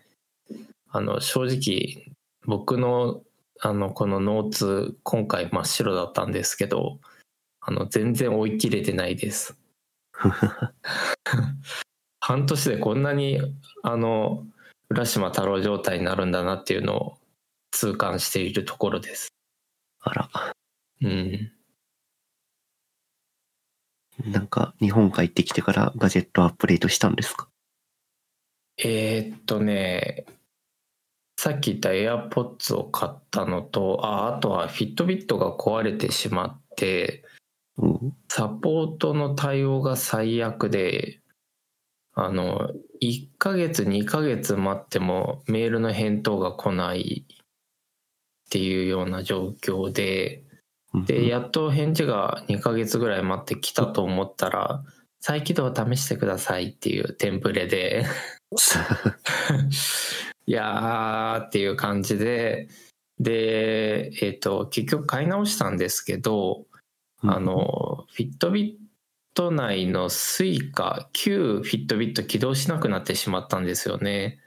[0.88, 2.12] あの、正直、
[2.44, 3.22] 僕の、
[3.60, 7.00] あの、このノーツ、今回真っ白だったんですけど、
[7.60, 9.56] あの、全然追い切れてないです。
[12.20, 13.38] 半年でこんなに
[13.82, 14.46] あの
[14.88, 17.18] 浦島太郎状態になるんだなっていうのを
[17.70, 19.28] 痛感しているところです。
[20.00, 20.30] あら、
[21.02, 21.52] ううん。
[24.32, 27.48] なんか、日本帰ってきてからガジェットアップデートしたんですか？
[28.78, 30.24] えーっとね、
[31.44, 37.22] さっき言った AirPods を買ったのと、ああとは Fitbit が壊れてしまって、
[37.76, 38.16] うん。
[38.30, 41.20] サポートの対応が最悪で、
[42.14, 42.70] あの、
[43.02, 50.44] 1ヶ月、2ヶ月待ってもメールの返答が来ないっていうような状況で、
[50.94, 54.82] うんで、やっと返事が2ヶ月ぐらい待ってきたと思ったら、
[55.20, 58.06] 再起動を試してくださいっていうテンプレで、
[60.46, 62.68] いやーっていう感じで、
[63.18, 66.66] で、えっ、と、結局買い直したんですけど、
[67.22, 74.38] あ、の、 Fitbit 内の Suica、旧 Fitbit 起動しなくなってしまったんですよね。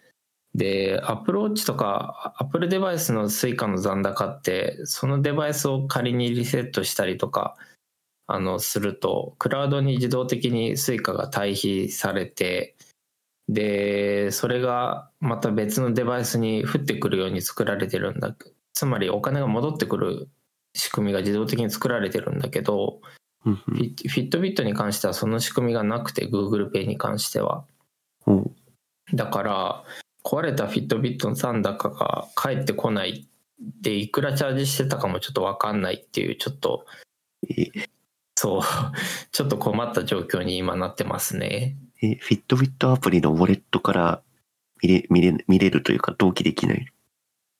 [0.54, 7.56] で、 Apple Watch とか、 Apple デバイスの Suica の残高って、そのデバイスを仮にリセットしたりとか、
[8.28, 12.77] あの、すると、クラウドに自動的に Suica が退避されて、
[13.50, 18.36] で、それがまた別のデバイスに降ってくるように作られてるんだ。
[18.74, 20.30] つまりお金が戻ってくる
[20.74, 23.02] 仕組みが自動的に作られてるんだけど、
[23.46, 27.66] うんフィットビットに関してはその仕組みがなくて Google Pay に関しては。
[28.26, 28.38] うん。
[28.38, 28.56] うん
[29.14, 29.84] だから
[30.24, 33.28] 壊れたフィットビットの残高が返ってこない
[33.82, 36.86] でいくらチャージしてたかもちょっと分かんないっていうちょっと
[37.50, 37.88] え、
[38.36, 38.62] そう
[39.32, 41.78] ちょっと困った状況に今なってますね。
[42.02, 44.22] え、フィットビットアプリのウォレットから
[44.82, 46.88] 見れ、見れ、見れるというか同期できない？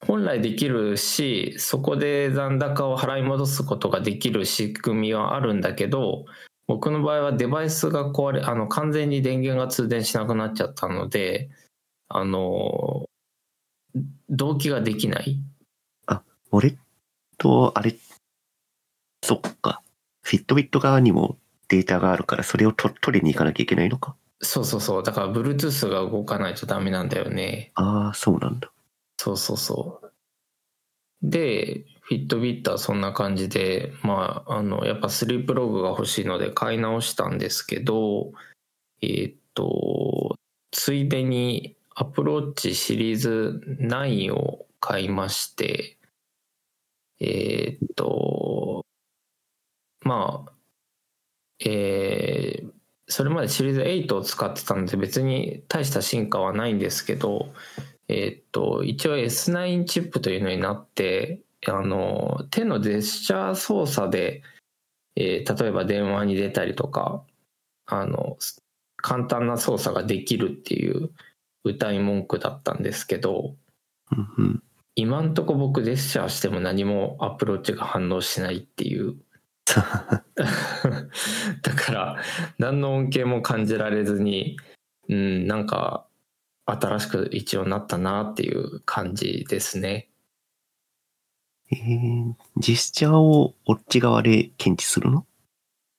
[0.06, 6.26] 本来できるしそこで残高を払い戻すことができる仕組みはあるんだけど
[6.68, 11.50] 僕の場合はデバイスが壊れあの完全に電源が通電しなくなっちゃったので
[12.10, 13.06] あの
[14.30, 15.42] 同期ができない
[16.52, 16.78] ウォレッ
[17.38, 17.94] ト、あれ、
[19.22, 19.82] そっか。
[20.22, 24.16] フィットビット側にもデータがあるから、それをと取りに行かなきゃいけないのか。
[24.42, 25.04] そうそうそう。
[25.04, 27.72] だから Bluetooth が動かないとダメなんだよね。
[27.76, 28.72] ああ、そうなんだ。
[29.18, 30.08] そうそうそう。
[31.22, 38.32] で Fitbit はそんな感じでまああのやっぱスリープログが欲しいので買い直したんですけど
[39.02, 40.36] えーっと
[40.72, 45.98] ついでに Apple Watch Series 9を買いまして
[47.20, 48.86] えーっと
[50.02, 50.52] まあ
[51.60, 52.77] えー
[53.08, 57.54] それまでシリーズ8を使ってたので別に大した進化はないんですけど
[58.08, 64.44] えーっと一応 S9 チップというのになってあの手のジェスチャー操作で、
[65.16, 67.24] えー例えば電話に出たりとか
[67.86, 68.38] あの
[68.98, 71.10] 簡単な操作ができるっていう
[71.64, 73.56] 歌い文句だったんですけど。
[75.00, 79.16] 今んとこ僕ジェスチャーしても何もアプローチが反応しないっていう
[81.62, 82.18] だから
[82.58, 84.58] 何の恩恵も感じられずに
[85.10, 86.08] うんなんか
[86.66, 90.10] 新しく一応なったなっていう感じですね。
[91.72, 95.26] えー、ジェスチャーをこっち側で検知するの？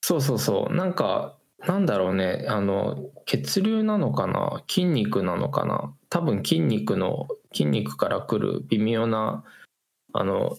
[0.01, 0.75] そうそうそう。
[0.75, 2.45] なんかなんだろうね。
[2.47, 4.63] あの血流なのかな？
[4.67, 5.93] 筋肉なのかな？
[6.09, 9.43] 多分筋肉の筋肉から来る微妙な
[10.13, 10.57] あの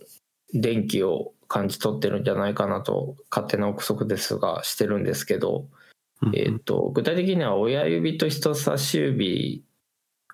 [0.52, 5.66] 電気を感じ取ってるんじゃないかなと勝手な憶測ですがしてるんですけど
[6.34, 9.64] えー、と具体的には親指と人差し指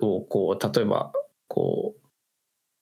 [0.00, 1.12] をこう例えば
[1.46, 1.94] こ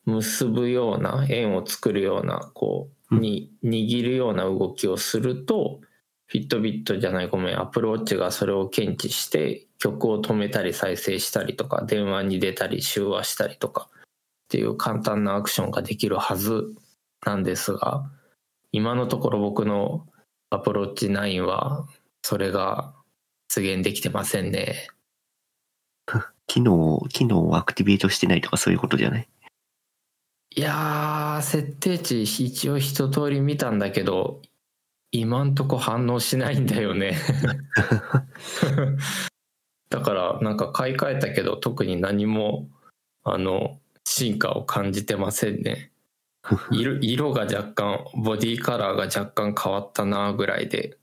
[0.07, 3.21] う結ぶような円を作るようなこううん。
[3.21, 5.81] に握るような動きをすると
[6.27, 16.75] フィットビットじゃないごめんアプローチがそれを検知して曲を止めたり再生したりとか電話に出たり集話したりとかっていう簡単なアクションができるはず
[17.25, 18.11] なんですが
[18.73, 20.07] 今のところ僕の
[20.51, 21.87] アプローチ9は
[22.23, 22.95] それが
[23.49, 24.89] 出現できてませんね。
[26.47, 29.29] 機能、機能をアクティベートしてないとかそういうことじゃない？
[30.57, 34.41] いやー、設定値一応一通り見たんだけど、
[35.11, 37.17] 今んとこ反応しないんだよね。
[39.91, 42.69] だからなんか買い替えたけど特に何も
[43.23, 45.91] あの進化を感じてませんね。
[46.71, 50.99] 色 色が若干ボディカラーが若干変わったなぐらいで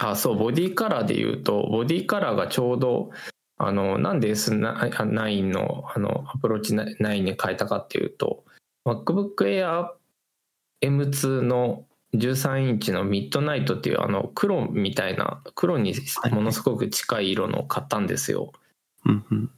[0.00, 3.10] あそうボディカラーで言うとボディカラーがちょうど
[3.58, 8.44] あのなんで S9 のあのアプローチ9に変えたかっていうと
[8.86, 9.90] MacBook Air
[10.82, 15.94] M2 の13インチのミッドナイトっていうあの黒みたいな黒に
[16.32, 18.52] ものすごく近い色のを買ったんですよ。
[19.04, 19.50] うんうん。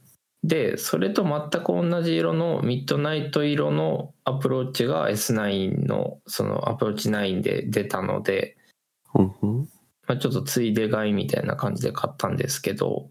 [0.43, 8.57] でそれと全く同じ色のミッドナイト色のアプローチが S9 のそのアプローチ9で出たので。
[10.05, 13.09] まあ、ちょっとついで買いみたいな感じで買ったんですけど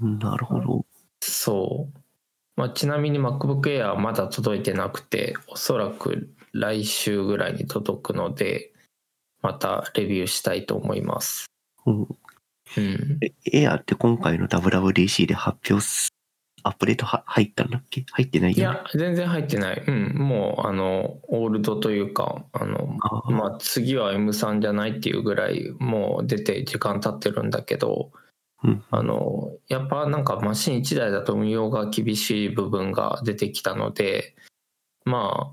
[0.00, 0.86] なるほど。
[1.20, 1.98] そう、
[2.56, 8.72] まあ、ちなみに MacBook Air はまだ届いてなくておそらく来週ぐらいに届くので
[9.42, 11.46] またレビューしたいと思います
[11.86, 12.08] うん。
[12.76, 16.08] うんえ、エアって今回の WWDC で発表す、
[16.66, 18.04] アップデートは入ったんだっけ？
[18.10, 18.58] 入ってないい。
[18.58, 28.10] や全然入ってないうんもうあのオールドというかあのあーまあ次は M3 じゃないっていうぐらいもう出て時間経ってるんだけど
[28.62, 28.82] うん。
[28.90, 34.34] あのやっぱなんかマシン1台だと運用が厳しい部分が出てきたので
[35.04, 35.52] ま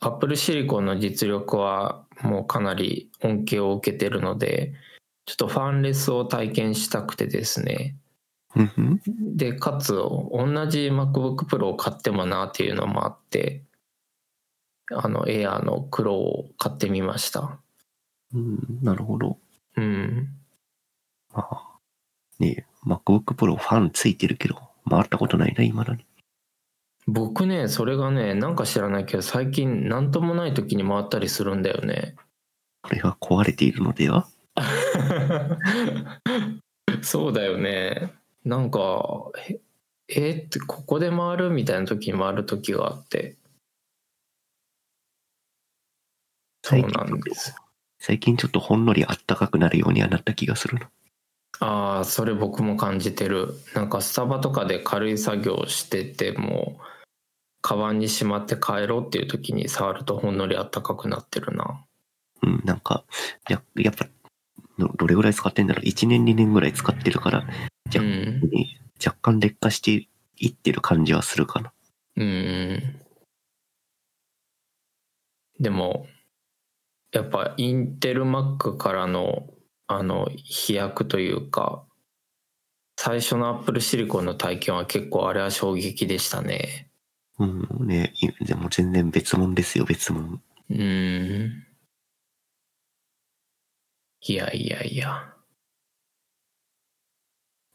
[0.00, 4.74] あアップルシリコンの実力はもうかなり恩恵を受けてるので
[5.26, 7.96] ちょっとファンレスを体験したくてですね。
[9.36, 10.28] でかつ同
[10.68, 13.62] じ MacBook Pro を買ってもなっていうのもあって
[14.92, 17.58] あの Air の黒を買ってみました。
[18.34, 19.38] うん、なるほど。
[19.76, 20.28] うん。
[21.32, 21.78] まあ、
[22.38, 24.56] ねえ、MacBook Pro ファンついてるけど、
[24.88, 26.04] 回ったことないな、今だに。
[27.06, 32.14] 僕ねそれがねなんか知らないけど最近何ともない時に回ったりするんだよね。
[32.82, 34.26] これが壊れているのでは？
[37.02, 38.12] そうだよね
[38.44, 39.60] なんかえ
[40.08, 43.36] えってここで回るみたいな時に回る時があって
[46.62, 47.54] そうなんです
[47.98, 50.90] 最近ちょっとほんのりあったかくなるようにはなった気がするな。
[51.58, 56.78] ああそれ僕も感じてるなんかスタバとかで軽い作業してても
[57.60, 61.84] カバンにしまって帰ろうっていう時に触るとほんのりあったかくなってるな
[62.42, 63.04] うん、なんか、
[63.48, 64.06] ややっぱ、
[64.78, 67.46] どどれぐらい使ってんだろう ?1 年2年ぐらい使ってるから、
[67.98, 68.40] う若ん。
[69.04, 71.72] 若干劣化していってる感じはするかな。
[72.16, 73.00] うん。
[75.58, 76.06] でも
[77.12, 79.48] やっぱインテル Mac からの
[79.86, 81.84] あの飛躍というか
[82.96, 86.90] 最初のアップルシリコンの体験は結構あれは衝撃でしたね。
[87.38, 90.38] うん、ねいでも全然別物ですよ、別物。
[90.68, 91.64] うん。
[94.22, 95.29] いやいやいや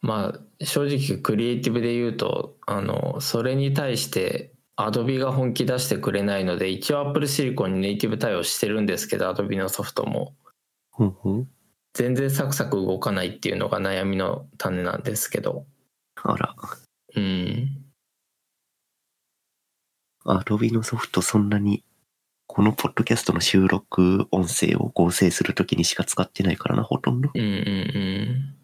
[0.02, 10.36] まあ正直クリエイティブで言うとあのそれに対してアドビが本気出してくれないので一応アップルシリコンにネイティブ対応してるんですけどアドビのソフトも。
[11.96, 15.66] 全然サクサク動かないっていうのが悩みの種なんですけど。
[16.22, 16.54] あら、
[17.16, 17.86] うん。
[20.26, 21.86] アドビのソフトそんなに、
[22.48, 27.30] このポッドキャストの収録音声を合成するときにしか使ってないからな、ほとんど。
[27.34, 28.56] うんうんうん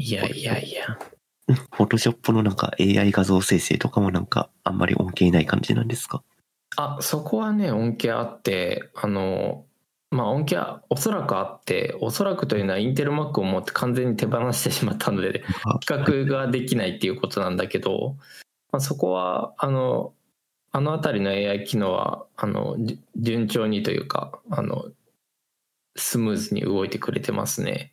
[0.00, 0.98] いやいやいや。
[1.46, 6.22] フォトショップのなんか AI 画像生成とかもなんかあんまり恩恵ない感じなんですか？
[6.76, 9.66] あそこはね恩恵あってあの
[10.10, 15.42] まあ恩恵はおそらくあっておそらくというのはインテル Mac を持って完全に手放してしまったので
[15.80, 18.16] 比較ができないっていうことなんだけど、
[18.72, 20.14] まあ、そこはあの
[20.72, 24.86] あの辺りの AI 機能はあのじ順調にというかあの
[25.96, 27.92] スムーズに動いてくれてますね。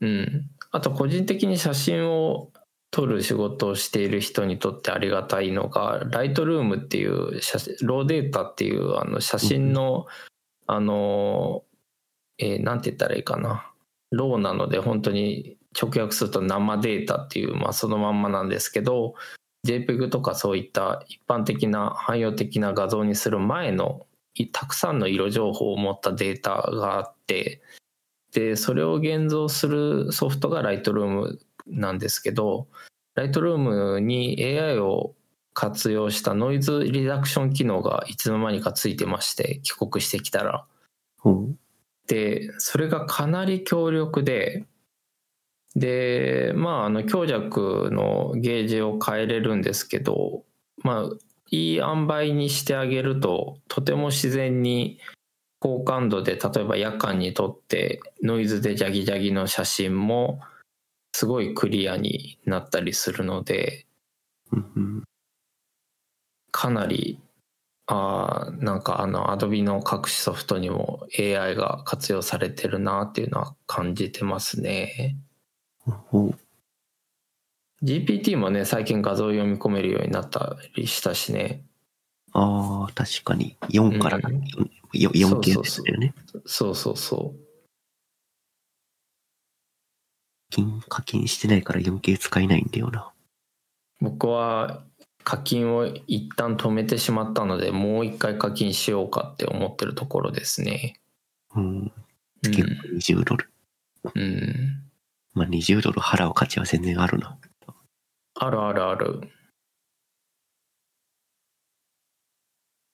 [0.00, 2.50] うん、あと個人的に写真を
[2.90, 10.06] 撮る仕事をしている人にとってありがたいのがライトルームっていう写真ローデータっていうあの写真の、
[10.66, 11.64] あの、
[12.38, 13.72] えーなんて言ったらいいかな。
[14.10, 19.14] ローなので本当に直訳すると生データっていう、まあ、そのまんまなんですけど
[19.66, 24.06] JPEG とかそういった一般的な汎用的な画像にする前の
[24.52, 27.60] たくさんの色情報を持ったデータがあって
[28.38, 32.68] でそれを現像するソフトがライトルームなんですけど
[33.16, 35.16] ライトルームに AI を
[35.54, 40.64] 活用したノイズリダクション機能がいつの間にかついてまして帰国してきたら。
[41.18, 41.56] ほう。
[42.06, 44.64] でそれがかなり強力で
[45.74, 50.44] でまああの強弱のゲージを変えれるんですけど
[50.84, 51.16] まあ
[51.50, 55.00] いい塩梅にしてあげるととても自然に
[55.60, 60.40] 高感度で例えば夜間に撮ってノイズでジャギジャギの写真も
[61.12, 63.86] すごいクリアになったりするので
[66.52, 67.20] かなり
[67.86, 75.16] あーなんかあの Adobe の各種ソフトにも AI が活用されてるなっていうのは感じてますね。
[77.82, 81.62] GPT もね最近画像を読み込めるようになったりしたしね
[82.32, 83.56] ああ、確かに。
[83.70, 84.42] 4から、うん
[84.92, 86.14] よ 4K そうそうそうですよね。
[86.46, 87.34] そうそうそ
[90.50, 93.12] 金、課金してないから 4K 使えないんだよな。
[94.00, 94.84] 僕は
[95.24, 100.94] 課金を一旦止めてしまったので、もう一回課金しようかって思ってるところですね。
[101.54, 101.78] うん。
[101.82, 101.92] う
[102.42, 102.64] 月ん。
[102.96, 103.50] 20ドル。
[104.14, 104.82] うん。
[105.34, 107.36] まあ20ドル払う価値は全然あるな。
[108.40, 109.20] あるあるある。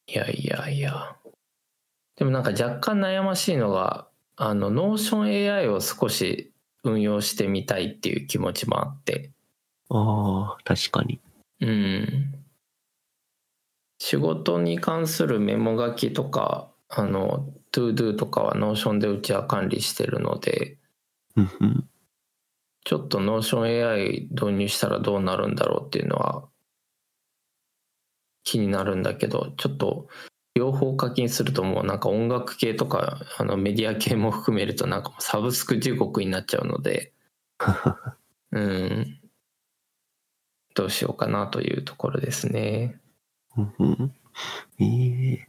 [0.07, 1.16] いやいやいや。
[2.16, 9.32] でもなんか若干悩ましいのが、あの、 Notion AI を少し運用してみたいっていう気持ちもあって。
[9.91, 11.20] ああ、確かに。
[11.61, 12.35] うん。
[13.99, 20.78] 仕事に関するメモ書きとか、あの、ToDo とかは Notion でうちは管理してるので。
[22.85, 26.47] ちょっとノーション AI 導入したらどうなるんだろうっていうのは
[28.45, 30.07] 気になるんだけど、ちょっと
[30.55, 37.13] 両方課金するともうなんか音楽系とかあのメディア系も含めるとなんかサブスク地獄になっちゃうので、
[38.53, 39.21] うん。
[40.75, 42.99] どうしようかなというところですね。
[43.57, 44.15] うんうん。
[44.81, 45.49] ええ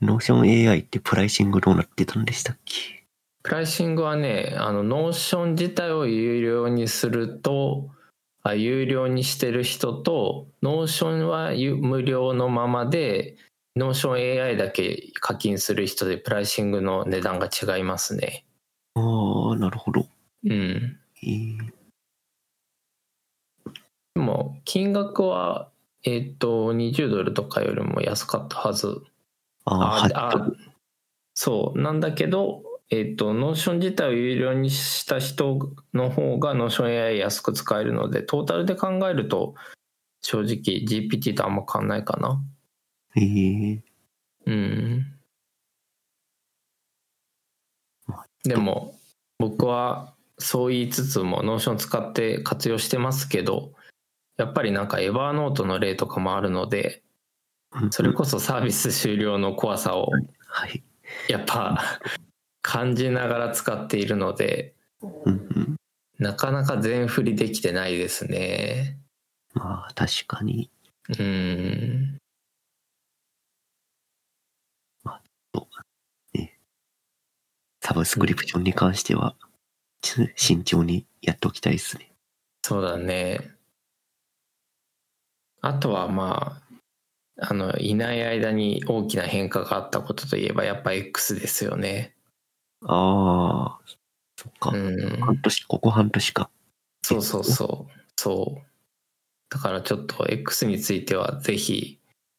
[0.00, 3.04] ノーション AI ってプライシングどうなってたんでしたっけ？
[3.42, 7.90] プライシングはね、あの、 Notion 自体を有料にすると、
[8.42, 13.36] あ有料にしてる人と、 Notion はゆ無料のままで、
[13.76, 18.44] ノーション AI だけ課金する人でプライシングの値段が違いますね。
[18.94, 19.00] あ
[19.52, 20.06] あ、なるほど。
[20.44, 20.98] うん。
[21.22, 21.58] ええ
[24.14, 25.70] でも、金額は、
[26.04, 29.02] えっ、と、20ドルとかよりも安かったはず。
[29.64, 30.56] ああ、あ8ドル。
[31.34, 39.54] そうなんだけど、えっと Notion 自体を有料にした人の方がノーション AI 安く使えるのでトータルで考えると
[40.22, 42.42] 正直 GPT とあんま変わんないかな
[43.16, 43.20] え
[43.72, 43.82] え
[44.46, 45.18] うん
[48.06, 48.98] まあでも
[49.38, 53.72] 僕はそう言いつつも Notion 使って活用してますけど
[54.38, 57.02] やっぱりなんか Evernote の例とかもあるので
[57.72, 60.10] うんそれこそサービス終了の怖さを
[60.46, 60.82] はい。
[61.28, 62.00] やっぱ
[62.62, 64.74] 感じながら使っているので。
[66.18, 68.98] なかなか全振りできてないですね。
[69.54, 70.70] まあ、確かに。
[71.08, 72.19] うーん。
[77.80, 79.34] サブスクリプションに関しては、
[80.02, 82.12] ち慎重にやっておきたいですね。
[82.62, 83.50] そうだね。
[85.62, 86.62] あとはま
[87.38, 92.14] あ、あの、いない間に大きな変化があったことといえば、やっぱ X ですよね。
[92.86, 93.80] ああ、
[94.36, 94.70] そっか。
[94.70, 95.20] うん。
[95.20, 96.50] 半年、ここ半年か。
[97.02, 97.92] そうそうそう。
[98.16, 98.66] そう。
[99.50, 101.98] だからちょっと X については、ぜひ、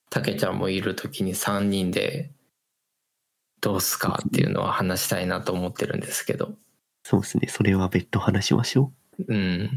[0.09, 2.31] たけちゃんもいるときに3人で、
[3.61, 6.55] どうすかっていうのは話したいなと思ってるんですけど。
[7.03, 7.47] そうですね。
[7.47, 8.91] それは別途話しましょ
[9.27, 9.69] うん。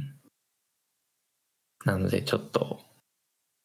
[1.84, 2.80] なのでちょっと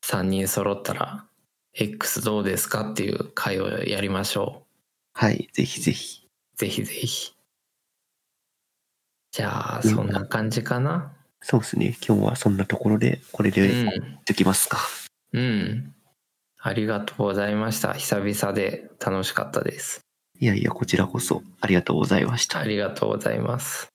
[0.06, 1.26] 3人揃ったら
[1.74, 4.70] X どうですかっていう会をやりましょう。
[5.14, 5.50] はい。
[5.54, 6.26] ぜひぜひ。
[6.26, 6.58] う。
[6.58, 7.34] ぜひぜひ。
[9.32, 11.14] じゃあうんそんな感じかな。
[11.42, 11.98] そうですね。
[12.06, 14.20] 今日はそんなところで、これうで、ん。
[14.26, 14.80] ときますか。
[15.32, 15.96] うん。
[16.58, 17.94] ありがとうございました。
[17.94, 20.02] 久々で楽しかったです。
[20.42, 22.64] いやいや、こちらこそありがとうございましたあ。
[22.64, 23.90] りがとうございます。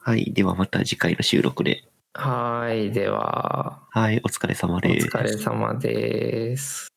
[0.00, 0.32] はい。
[0.32, 1.84] ではまた次回の収録で。
[2.14, 2.90] はい。
[2.90, 4.20] では、はい。
[4.24, 5.06] お疲れ様おです。
[5.06, 6.88] 疲れ様です。